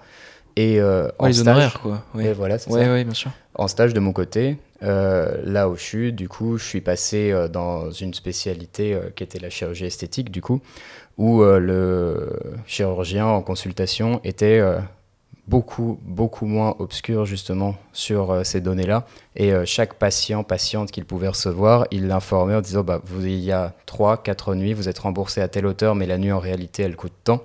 [0.56, 2.04] Et euh, en les stage, honoraires quoi.
[2.14, 3.04] et Ouais, voilà, ouais, ça.
[3.04, 3.30] bien sûr.
[3.54, 7.30] En stage de mon côté, euh, là où je suis, du coup, je suis passé
[7.30, 10.60] euh, dans une spécialité qui était la chirurgie esthétique, du coup,
[11.18, 12.32] où le
[12.66, 14.62] chirurgien en consultation était
[15.48, 19.06] beaucoup, beaucoup moins obscur justement sur euh, ces données-là.
[19.34, 23.40] Et euh, chaque patient, patiente qu'il pouvait recevoir, il l'informait en disant, bah, vous, il
[23.40, 26.38] y a 3, 4 nuits, vous êtes remboursé à telle hauteur, mais la nuit en
[26.38, 27.42] réalité, elle coûte tant.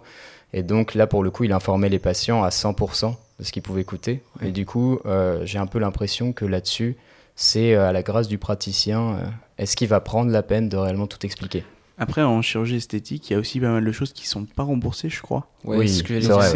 [0.52, 3.64] Et donc là, pour le coup, il informait les patients à 100% de ce qu'ils
[3.64, 4.22] pouvaient coûter.
[4.42, 6.98] Et du coup, euh, j'ai un peu l'impression que là-dessus,
[7.36, 9.18] c'est à la grâce du praticien.
[9.58, 11.64] Est-ce qu'il va prendre la peine de réellement tout expliquer?
[11.98, 14.64] Après, en chirurgie esthétique, il y a aussi pas mal de choses qui sont pas
[14.64, 15.48] remboursées, je crois.
[15.64, 16.04] Ouais, Oui, c'est ce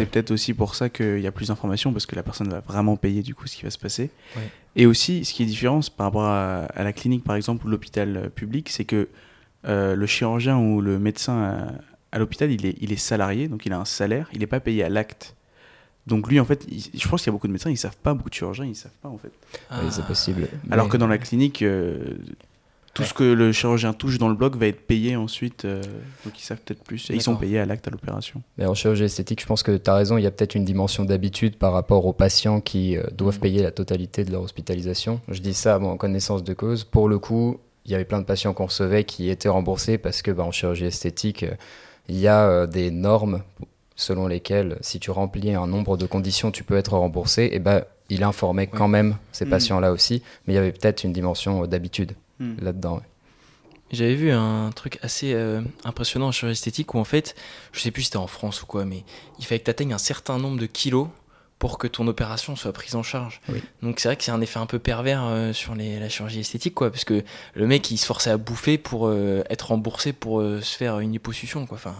[0.06, 2.96] peut-être aussi pour ça qu'il y a plus d'informations, parce que la personne va vraiment
[2.96, 4.10] payer du coup ce qui va se passer.
[4.36, 4.42] Ouais.
[4.74, 7.68] Et aussi, ce qui est différent par rapport à, à la clinique, par exemple, ou
[7.70, 9.08] l'hôpital euh, public, c'est que
[9.66, 11.72] euh, le chirurgien ou le médecin à,
[12.16, 14.60] à l'hôpital, il est, il est salarié, donc il a un salaire, il n'est pas
[14.60, 15.36] payé à l'acte.
[16.08, 17.96] Donc lui, en fait, il- je pense qu'il y a beaucoup de médecins, ils savent
[18.02, 19.30] pas, beaucoup de chirurgiens, ils savent pas en fait.
[19.70, 19.80] Ah.
[19.84, 20.48] Oui, c'est possible.
[20.70, 22.16] Alors que dans la clinique, euh,
[22.98, 25.80] tout ce que le chirurgien touche dans le bloc va être payé ensuite, euh,
[26.24, 27.08] donc ils savent peut-être plus.
[27.10, 28.42] Et ils sont payés à l'acte à l'opération.
[28.58, 30.64] Mais en chirurgie esthétique, je pense que tu as raison, il y a peut-être une
[30.64, 33.40] dimension d'habitude par rapport aux patients qui euh, doivent Mhm.
[33.40, 35.20] payer la totalité de leur hospitalisation.
[35.28, 36.84] Je dis ça bon, en connaissance de cause.
[36.84, 40.20] Pour le coup, il y avait plein de patients qu'on recevait qui étaient remboursés parce
[40.20, 41.54] que bah, en chirurgie esthétique, euh,
[42.08, 43.42] il y a euh, des normes
[43.96, 47.48] selon lesquelles si tu remplis un nombre de conditions, tu peux être remboursé.
[47.52, 49.50] Et ben, il informait quand même ces Mhm.
[49.50, 51.66] patients-là aussi, mais il y avait peut-être une dimension euh,
[52.38, 52.94] d'habitude là-dedans.
[52.96, 53.02] ouais.
[53.90, 57.34] J'avais vu un truc assez euh, impressionnant en chirurgie esthétique où en fait,
[57.72, 59.02] je sais plus si c'était en France ou quoi, mais
[59.38, 61.08] il fallait que tu atteignes un certain nombre de kilos
[61.58, 63.40] pour que ton opération soit prise en charge.
[63.48, 63.62] Oui.
[63.82, 66.40] Donc c'est vrai que c'est un effet un peu pervers euh, sur les, la chirurgie
[66.40, 67.24] esthétique, quoi, parce que
[67.54, 71.00] le mec il se forçait à bouffer pour euh, être remboursé pour euh, se faire
[71.00, 71.78] une liposuction, quoi.
[71.78, 71.94] Enfin,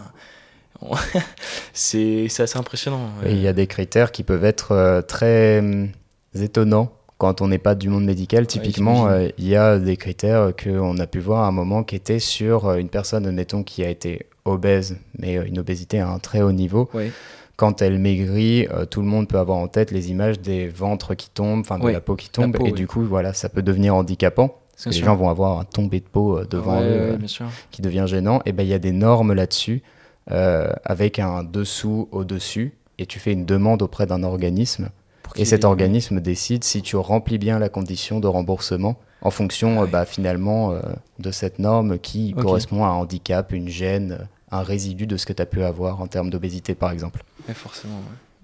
[0.82, 0.94] on-
[1.72, 3.10] c'est c'est assez impressionnant.
[3.24, 5.90] Et il y a des critères qui peuvent être euh, très hum,
[6.34, 8.46] étonnants quand on n'est pas du monde médical.
[8.46, 11.96] Typiquement, euh, il y a des critères qu'on a pu voir à un moment qui
[11.96, 16.08] étaient sur euh, une personne, admettons, qui a été obèse, mais euh, une obésité à
[16.08, 16.88] un très haut niveau.
[16.94, 17.12] Ouais.
[17.56, 21.16] Quand elle maigrit, euh, tout le monde peut avoir en tête les images des ventres
[21.16, 22.72] qui tombent, enfin de la peau qui tombe, peau, et oui.
[22.72, 24.54] du coup, voilà, ça peut devenir handicapant.
[24.70, 26.90] Parce que Bien les gens vont avoir un tombé de peau euh, devant Ouais, eux
[26.90, 29.82] ouais, euh, bien qui devient gênant, et ben il y a des normes là-dessus,
[30.28, 34.90] avec un dessous au-dessus, et tu fais une demande auprès d'un organisme,
[35.28, 39.82] Pour et cet organisme décide si tu remplis bien la condition de remboursement en fonction
[39.82, 40.80] euh, bah, finalement euh,
[41.18, 45.32] de cette norme qui correspond à un handicap, une gêne, un résidu de ce que
[45.32, 47.22] tu as pu avoir en termes d'obésité par exemple.
[47.54, 47.94] Forcément.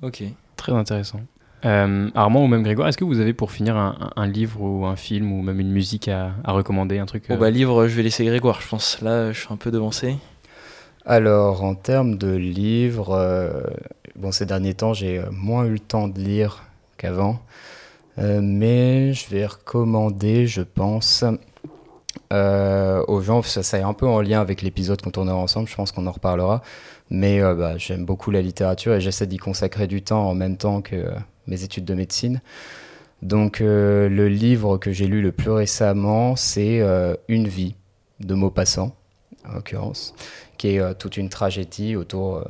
[0.03, 0.09] ouais.
[0.09, 0.23] Ok.
[0.57, 1.21] Très intéressant.
[1.65, 4.97] Euh, Armand ou même Grégoire, est-ce que vous avez pour finir un, livre ou un
[4.97, 8.03] film ou même une musique à, à recommander, un truc euh, bah livre, je vais
[8.03, 9.01] laisser Grégoire, je pense.
[9.01, 10.17] Là, je suis un peu devancé.
[11.07, 13.63] Alors en termes de livres, euh,
[14.17, 16.65] bon ces derniers temps j'ai moins eu le temps de lire
[16.97, 17.41] qu'avant,
[18.19, 21.25] Euh, mais je vais recommander, je pense,
[22.33, 25.69] euh, aux gens, ça, ça est un peu en lien avec l'épisode qu'on tournera ensemble,
[25.69, 26.63] je pense qu'on en reparlera,
[27.11, 30.57] mais euh, bah, j'aime beaucoup la littérature et j'essaie d'y consacrer du temps en même
[30.57, 31.13] temps que
[31.47, 32.41] mes études de médecine.
[33.23, 36.83] Donc le livre que j'ai lu le plus récemment, c'est
[37.29, 37.75] Une vie
[38.21, 38.95] de Maupassant,
[39.49, 40.15] en l'occurrence,
[40.59, 42.45] qui est toute une tragédie autour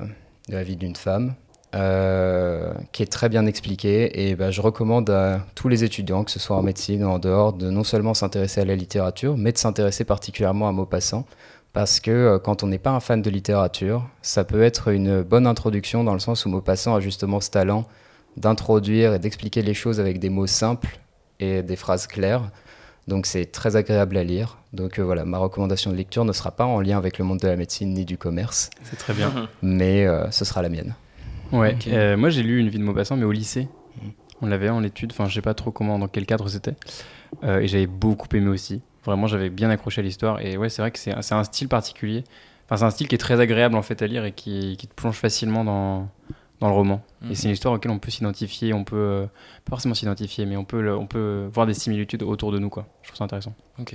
[0.49, 1.35] de la vie d'une femme,
[1.75, 4.29] euh, qui est très bien expliquée.
[4.29, 7.19] Et bah, je recommande à tous les étudiants, que ce soit en médecine ou en
[7.19, 11.27] dehors, de non seulement s'intéresser à la littérature, mais de s'intéresser particulièrement à Maupassant.
[11.73, 15.23] Parce que euh, quand on n'est pas un fan de littérature, ça peut être une
[15.23, 17.85] bonne introduction dans le sens où Maupassant a justement ce talent
[18.37, 20.99] d'introduire et d'expliquer les choses avec des mots simples
[21.41, 22.43] et des phrases claires.
[23.09, 24.59] Donc c'est très agréable à lire.
[24.73, 27.41] Donc euh, voilà, ma recommandation de lecture ne sera pas en lien avec le monde
[27.41, 29.49] de la médecine ni du commerce, C'est très bien.
[29.63, 30.95] mais euh, ce sera la mienne.
[31.53, 31.77] Ouais.
[31.89, 33.69] Euh, moi, j'ai lu une vie de Maupassant, mais au lycée.
[34.03, 34.09] Mm.
[34.43, 35.13] On l'avait en étude.
[35.13, 36.75] Enfin, je sais pas trop comment, dans quel cadre c'était.
[37.45, 38.83] Euh, et j'avais beaucoup aimé aussi.
[39.05, 40.41] Vraiment, j'avais bien accroché à l'histoire.
[40.41, 42.25] Et ouais, c'est vrai que c'est un style particulier.
[42.67, 44.87] Enfin, c'est un style qui est très agréable en fait à lire et qui, qui
[44.87, 46.09] te plonge facilement dans,
[46.61, 47.05] dans le roman.
[47.23, 47.35] Et Mhm.
[47.35, 48.73] c'est une histoire auquel on peut s'identifier.
[48.73, 49.27] On peut euh,
[49.67, 52.71] pas forcément s'identifier, mais on peut, le- on peut voir des similitudes autour de nous,
[52.71, 52.87] quoi.
[53.03, 53.53] Je trouve ça intéressant.
[53.79, 53.95] Ok.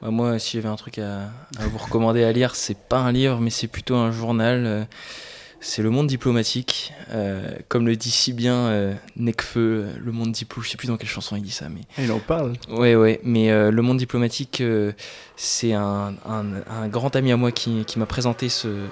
[0.00, 1.24] Bah, moi, si j'avais un truc à,
[1.58, 4.64] à vous recommander à lire, c'est pas un livre, mais c'est plutôt un journal.
[4.64, 4.84] euh,
[5.60, 6.92] c'est Le Monde diplomatique.
[7.10, 10.62] Euh, comme le dit si bien euh, Necfeu, euh, Le Monde diplo.
[10.62, 11.82] Je sais plus dans quelle chanson il dit ça, mais.
[11.98, 12.54] Il en parle.
[12.68, 13.20] Ouais, ouais.
[13.24, 14.62] Mais euh, Le Monde diplomatique,
[15.36, 18.86] c'est un, un, un grand ami à moi qui, qui m'a présenté ce.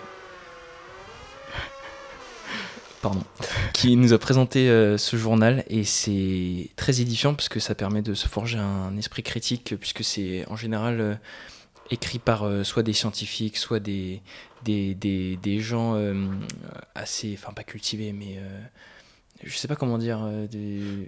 [3.01, 3.23] Pardon.
[3.73, 4.67] Qui nous a présenté
[4.99, 9.23] ce journal et c'est très édifiant parce que ça permet de se forger un esprit
[9.23, 11.21] critique puisque c'est en général
[11.91, 14.21] écrit par euh, soit des scientifiques, soit des,
[14.65, 16.15] des, des, des gens euh,
[16.95, 18.61] assez, enfin pas cultivés, mais euh,
[19.45, 20.21] je sais pas comment dire.
[20.23, 21.07] euh, des...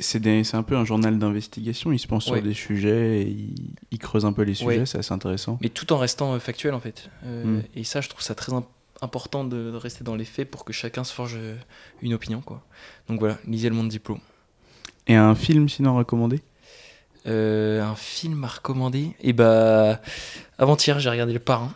[0.00, 1.92] C'est un peu un journal d'investigation.
[1.92, 2.20] Il se Ouais.
[2.20, 3.54] sur des sujets et il,
[3.90, 4.80] il creuse un peu les sujets.
[4.80, 4.86] Ouais.
[4.86, 5.58] C'est assez intéressant.
[5.62, 7.08] Mais tout en restant factuel en fait.
[7.24, 7.62] Euh, Mm.
[7.76, 8.64] Et ça, je trouve ça très im-
[9.00, 11.38] important de, de rester dans les faits pour que chacun se forge
[12.02, 12.40] une opinion.
[12.40, 12.62] quoi.
[13.08, 14.18] Donc voilà, lisez Le Monde Diplo.
[15.08, 16.40] Et un film sinon recommandé
[17.26, 19.14] Euh, un film à recommander?
[19.20, 20.00] Et bah,
[20.58, 21.72] avant-hier, j'ai regardé Le Parrain.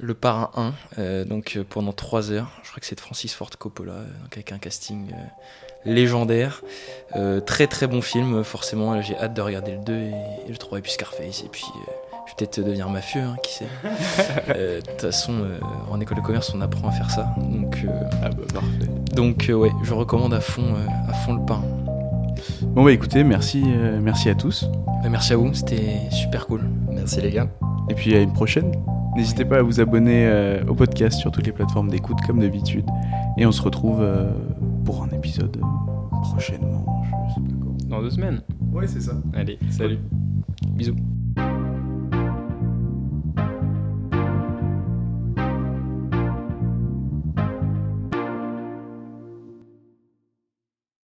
[0.00, 2.50] Le Parrain 1, euh, donc euh, pendant 3 heures.
[2.64, 5.12] Je crois que c'est de Francis Ford Coppola, euh, donc avec un casting
[5.84, 6.62] légendaire.
[7.46, 9.00] Très très bon film, forcément.
[9.02, 10.12] J'ai hâte de regarder le 2 et,
[10.48, 11.42] et le 3 et puis Scarface.
[11.44, 11.64] Et puis,
[12.26, 13.68] je vais peut-être devenir mafieux, hein, qui sait.
[14.48, 15.46] De toute façon,
[15.90, 17.32] en école de commerce, on apprend à faire ça.
[17.36, 17.78] Donc,
[18.22, 18.90] Ah bah parfait.
[19.12, 20.74] donc ouais, je recommande à fond,
[21.08, 21.93] à fond Le Parrain.
[22.62, 24.68] Bon bah écoutez, merci, euh, merci à tous.
[25.02, 26.62] Bah, merci à vous, c'était super cool.
[26.90, 27.48] Merci les gars.
[27.88, 28.72] Et puis à une prochaine.
[29.16, 32.84] N'hésitez pas à vous abonner euh, au podcast sur toutes les plateformes d'écoute comme d'habitude.
[33.38, 34.32] Et on se retrouve euh,
[34.84, 35.60] pour un épisode
[36.22, 37.04] prochainement.
[37.28, 37.88] Je sais pas quand.
[37.88, 38.40] Dans deux semaines.
[38.72, 39.12] Ouais, c'est ça.
[39.34, 39.98] Allez, salut.
[40.70, 40.96] Bisous.